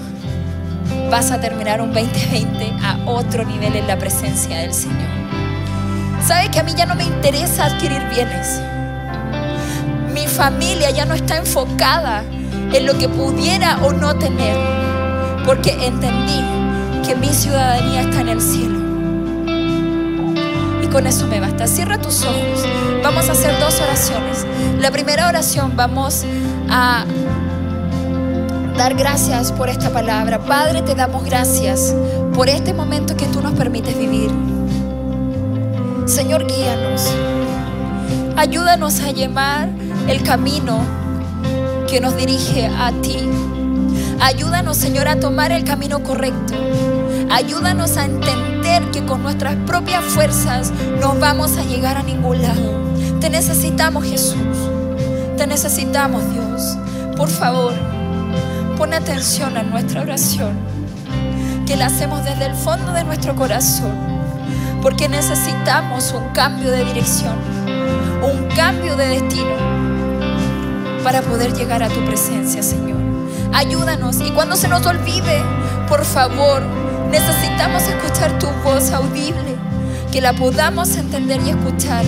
vas 1.10 1.30
a 1.30 1.40
terminar 1.42 1.82
un 1.82 1.92
2020 1.92 2.72
a 2.82 2.98
otro 3.04 3.44
nivel 3.44 3.76
en 3.76 3.86
la 3.86 3.98
presencia 3.98 4.56
del 4.56 4.72
Señor. 4.72 5.10
¿Sabes 6.26 6.48
que 6.48 6.58
a 6.58 6.62
mí 6.62 6.72
ya 6.74 6.86
no 6.86 6.94
me 6.94 7.04
interesa 7.04 7.66
adquirir 7.66 8.02
bienes? 8.08 8.62
Mi 10.38 10.44
familia 10.44 10.90
ya 10.92 11.04
no 11.04 11.14
está 11.14 11.36
enfocada 11.36 12.22
en 12.72 12.86
lo 12.86 12.96
que 12.96 13.08
pudiera 13.08 13.80
o 13.82 13.92
no 13.92 14.14
tener, 14.14 14.56
porque 15.44 15.72
entendí 15.84 16.40
que 17.04 17.16
mi 17.16 17.26
ciudadanía 17.26 18.02
está 18.02 18.20
en 18.20 18.28
el 18.28 18.40
cielo. 18.40 18.78
Y 20.80 20.86
con 20.86 21.08
eso 21.08 21.26
me 21.26 21.40
basta. 21.40 21.66
Cierra 21.66 21.98
tus 21.98 22.22
ojos. 22.22 22.64
Vamos 23.02 23.28
a 23.28 23.32
hacer 23.32 23.58
dos 23.58 23.80
oraciones. 23.80 24.46
La 24.80 24.92
primera 24.92 25.26
oración 25.26 25.72
vamos 25.74 26.24
a 26.70 27.04
dar 28.76 28.94
gracias 28.94 29.50
por 29.50 29.68
esta 29.68 29.90
palabra. 29.90 30.38
Padre, 30.38 30.82
te 30.82 30.94
damos 30.94 31.24
gracias 31.24 31.92
por 32.32 32.48
este 32.48 32.72
momento 32.72 33.16
que 33.16 33.26
tú 33.26 33.42
nos 33.42 33.54
permites 33.54 33.98
vivir. 33.98 34.30
Señor, 36.06 36.46
guíanos. 36.46 37.12
Ayúdanos 38.36 39.00
a 39.00 39.10
llevar 39.10 39.68
el 40.08 40.22
camino 40.22 40.80
que 41.86 42.00
nos 42.00 42.16
dirige 42.16 42.66
a 42.66 42.90
ti. 43.02 43.28
Ayúdanos, 44.20 44.76
Señor, 44.76 45.06
a 45.06 45.20
tomar 45.20 45.52
el 45.52 45.64
camino 45.64 46.02
correcto. 46.02 46.54
Ayúdanos 47.30 47.96
a 47.98 48.06
entender 48.06 48.90
que 48.90 49.04
con 49.04 49.22
nuestras 49.22 49.54
propias 49.66 50.02
fuerzas 50.02 50.72
no 50.98 51.14
vamos 51.16 51.58
a 51.58 51.62
llegar 51.62 51.98
a 51.98 52.02
ningún 52.02 52.40
lado. 52.40 52.72
Te 53.20 53.28
necesitamos, 53.28 54.04
Jesús. 54.04 54.38
Te 55.36 55.46
necesitamos, 55.46 56.22
Dios. 56.32 56.78
Por 57.14 57.28
favor, 57.28 57.74
pon 58.78 58.94
atención 58.94 59.58
a 59.58 59.62
nuestra 59.62 60.00
oración, 60.00 60.56
que 61.66 61.76
la 61.76 61.86
hacemos 61.86 62.24
desde 62.24 62.46
el 62.46 62.54
fondo 62.54 62.92
de 62.92 63.04
nuestro 63.04 63.36
corazón, 63.36 63.92
porque 64.80 65.08
necesitamos 65.08 66.12
un 66.12 66.32
cambio 66.32 66.70
de 66.70 66.84
dirección, 66.84 67.36
un 68.22 68.48
cambio 68.56 68.96
de 68.96 69.08
destino 69.08 69.77
para 71.02 71.22
poder 71.22 71.52
llegar 71.52 71.82
a 71.82 71.88
tu 71.88 72.04
presencia, 72.04 72.62
Señor. 72.62 72.98
Ayúdanos 73.52 74.20
y 74.20 74.30
cuando 74.30 74.56
se 74.56 74.68
nos 74.68 74.86
olvide, 74.86 75.42
por 75.88 76.04
favor, 76.04 76.62
necesitamos 77.10 77.82
escuchar 77.82 78.38
tu 78.38 78.46
voz 78.62 78.92
audible, 78.92 79.56
que 80.12 80.20
la 80.20 80.32
podamos 80.32 80.96
entender 80.96 81.40
y 81.42 81.50
escuchar 81.50 82.04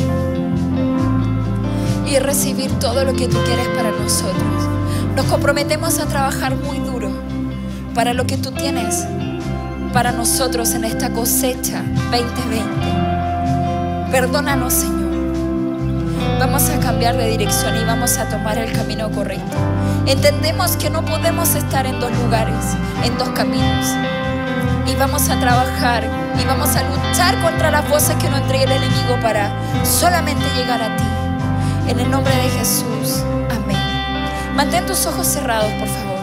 y 2.07 2.19
recibir 2.19 2.71
todo 2.79 3.05
lo 3.05 3.15
que 3.15 3.29
tú 3.29 3.37
quieres 3.45 3.69
para 3.69 3.91
nosotros. 3.91 4.69
Nos 5.15 5.27
comprometemos 5.27 5.99
a 5.99 6.07
trabajar 6.07 6.57
muy 6.57 6.79
duro 6.79 7.11
para 7.95 8.15
lo 8.15 8.27
que 8.27 8.37
tú 8.37 8.53
tienes 8.53 9.05
para 9.93 10.13
nosotros 10.13 10.73
en 10.75 10.85
esta 10.85 11.11
cosecha 11.11 11.83
2020. 12.11 14.13
Perdónanos, 14.13 14.73
Señor. 14.73 15.00
Vamos 16.41 16.71
a 16.71 16.81
cambiar 16.81 17.19
de 17.19 17.29
dirección 17.29 17.77
y 17.77 17.85
vamos 17.85 18.17
a 18.17 18.27
tomar 18.27 18.57
el 18.57 18.73
camino 18.73 19.11
correcto. 19.11 19.59
Entendemos 20.07 20.75
que 20.79 20.89
no 20.89 21.05
podemos 21.05 21.55
estar 21.55 21.85
en 21.85 22.01
dos 22.01 22.11
lugares, 22.17 22.65
en 23.05 23.19
dos 23.19 23.29
caminos. 23.29 23.87
Y 24.87 24.95
vamos 24.95 25.29
a 25.29 25.39
trabajar 25.39 26.03
y 26.41 26.47
vamos 26.47 26.75
a 26.77 26.83
luchar 26.85 27.39
contra 27.43 27.71
las 27.71 27.87
voces 27.91 28.17
que 28.17 28.31
nos 28.31 28.41
entregue 28.41 28.65
el 28.65 28.73
enemigo 28.73 29.21
para 29.21 29.53
solamente 29.85 30.43
llegar 30.57 30.81
a 30.81 30.97
ti. 30.97 31.05
En 31.89 32.01
el 32.01 32.11
nombre 32.11 32.35
de 32.35 32.49
Jesús. 32.49 33.23
Amén. 33.55 34.57
Mantén 34.57 34.87
tus 34.87 35.05
ojos 35.05 35.27
cerrados, 35.27 35.71
por 35.73 35.89
favor. 35.89 36.21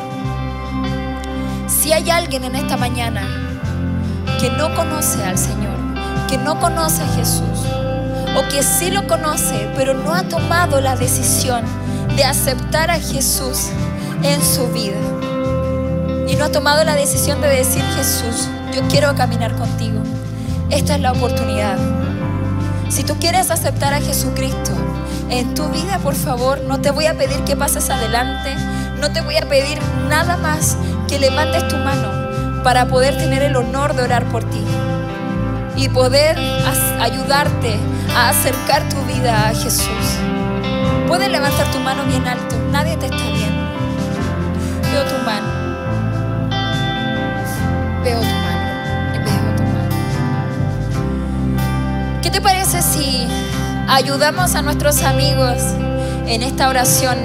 Si 1.68 1.94
hay 1.94 2.10
alguien 2.10 2.44
en 2.44 2.56
esta 2.56 2.76
mañana 2.76 3.22
que 4.42 4.50
no 4.50 4.74
conoce 4.74 5.24
al 5.24 5.38
Señor, 5.38 5.78
que 6.28 6.40
no 6.40 6.60
conoce 6.60 7.04
a 7.04 7.08
Jesús, 7.10 7.57
o 8.38 8.48
que 8.50 8.62
sí 8.62 8.92
lo 8.92 9.08
conoce, 9.08 9.68
pero 9.76 9.96
no 9.96 10.14
ha 10.14 10.24
tomado 10.24 10.80
la 10.80 10.96
decisión 10.96 11.64
de 12.16 12.24
aceptar 12.24 12.92
a 12.92 13.00
Jesús 13.00 13.70
en 14.22 14.44
su 14.44 14.68
vida, 14.68 14.98
y 16.28 16.36
no 16.36 16.46
ha 16.46 16.52
tomado 16.52 16.84
la 16.84 16.96
decisión 16.96 17.42
de 17.42 17.48
decir, 17.48 17.84
Jesús, 17.96 18.48
yo 18.76 18.82
quiero 18.90 19.16
caminar 19.16 19.56
contigo, 19.56 20.02
esta 20.70 20.96
es 20.96 21.02
la 21.02 21.14
oportunidad. 21.14 21.78
Si 22.90 23.04
tú 23.04 23.16
quieres 23.20 23.50
aceptar 23.50 23.94
a 23.94 24.02
Jesucristo 24.02 24.72
en 25.30 25.54
tu 25.56 25.68
vida, 25.70 26.00
por 26.00 26.16
favor, 26.16 26.62
no 26.62 26.80
te 26.80 26.92
voy 26.92 27.06
a 27.06 27.18
pedir 27.18 27.44
que 27.44 27.56
pases 27.56 27.90
adelante, 27.90 28.56
no 29.00 29.12
te 29.12 29.22
voy 29.22 29.38
a 29.38 29.50
pedir 29.50 29.80
nada 30.10 30.38
más 30.38 30.78
que 31.08 31.20
levantes 31.20 31.68
tu 31.68 31.76
mano 31.78 32.64
para 32.64 32.88
poder 32.88 33.18
tener 33.18 33.42
el 33.42 33.56
honor 33.56 33.96
de 33.96 34.04
orar 34.04 34.26
por 34.26 34.44
ti 34.50 34.62
y 35.76 35.90
poder 35.90 36.38
ayudarte 37.00 37.78
a 38.16 38.30
acercar 38.30 38.88
tu 38.90 39.02
vida 39.04 39.50
a 39.50 39.54
Jesús. 39.54 40.18
Puedes 41.08 41.30
levantar 41.30 41.66
tu 41.72 41.80
mano 41.80 42.04
bien 42.06 42.28
alto, 42.28 42.56
nadie 42.72 42.98
te 42.98 43.06
está 43.06 43.18
viendo. 43.18 43.68
Veo 44.92 45.04
tu 45.06 45.18
mano. 45.26 45.48
Veo 48.04 48.20
tu 48.20 48.26
mano. 48.26 48.68
Veo 49.24 49.56
tu 49.56 49.64
mano. 49.64 49.90
¿Qué 52.22 52.30
te 52.32 52.42
parece 52.42 52.82
si 52.82 53.28
ayudamos 53.88 54.56
a 54.56 54.62
nuestros 54.62 55.04
amigos 55.04 55.58
en 56.26 56.44
esta 56.44 56.68
oración 56.68 57.18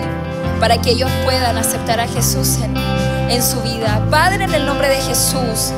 para 0.60 0.78
que 0.80 0.90
ellos 0.90 1.10
puedan 1.24 1.56
aceptar 1.58 1.98
a 1.98 2.06
Jesús 2.06 2.58
en, 2.62 2.76
en 3.30 3.42
su 3.42 3.60
vida? 3.62 4.00
Padre, 4.10 4.44
en 4.44 4.54
el 4.54 4.66
nombre 4.66 4.88
de 4.88 5.00
Jesús, 5.00 5.72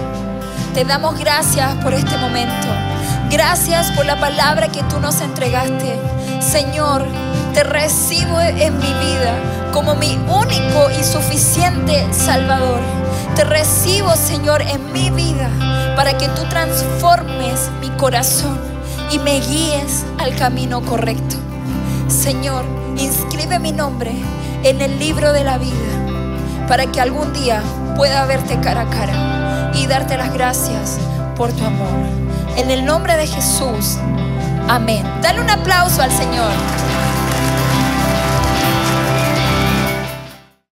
te 0.74 0.84
damos 0.84 1.18
gracias 1.18 1.74
por 1.76 1.94
este 1.94 2.16
momento. 2.18 2.93
Gracias 3.34 3.90
por 3.90 4.06
la 4.06 4.20
palabra 4.20 4.68
que 4.68 4.84
tú 4.84 5.00
nos 5.00 5.20
entregaste. 5.20 5.98
Señor, 6.40 7.04
te 7.52 7.64
recibo 7.64 8.40
en 8.40 8.78
mi 8.78 8.94
vida 8.94 9.70
como 9.72 9.96
mi 9.96 10.16
único 10.28 10.88
y 10.96 11.02
suficiente 11.02 12.06
Salvador. 12.12 12.78
Te 13.34 13.42
recibo, 13.42 14.14
Señor, 14.14 14.62
en 14.62 14.92
mi 14.92 15.10
vida 15.10 15.50
para 15.96 16.16
que 16.16 16.28
tú 16.28 16.44
transformes 16.48 17.72
mi 17.80 17.90
corazón 17.96 18.56
y 19.10 19.18
me 19.18 19.40
guíes 19.40 20.04
al 20.18 20.36
camino 20.36 20.80
correcto. 20.82 21.34
Señor, 22.06 22.64
inscribe 22.96 23.58
mi 23.58 23.72
nombre 23.72 24.12
en 24.62 24.80
el 24.80 24.96
libro 25.00 25.32
de 25.32 25.42
la 25.42 25.58
vida 25.58 26.68
para 26.68 26.86
que 26.86 27.00
algún 27.00 27.32
día 27.32 27.60
pueda 27.96 28.26
verte 28.26 28.60
cara 28.60 28.82
a 28.82 28.90
cara 28.90 29.72
y 29.74 29.88
darte 29.88 30.16
las 30.16 30.32
gracias 30.32 30.98
por 31.34 31.52
tu 31.52 31.64
amor. 31.64 32.23
En 32.56 32.70
el 32.70 32.84
nombre 32.84 33.16
de 33.16 33.26
Jesús. 33.26 33.98
Amén. 34.68 35.04
Dale 35.22 35.40
un 35.40 35.50
aplauso 35.50 36.02
al 36.02 36.10
Señor. 36.10 36.52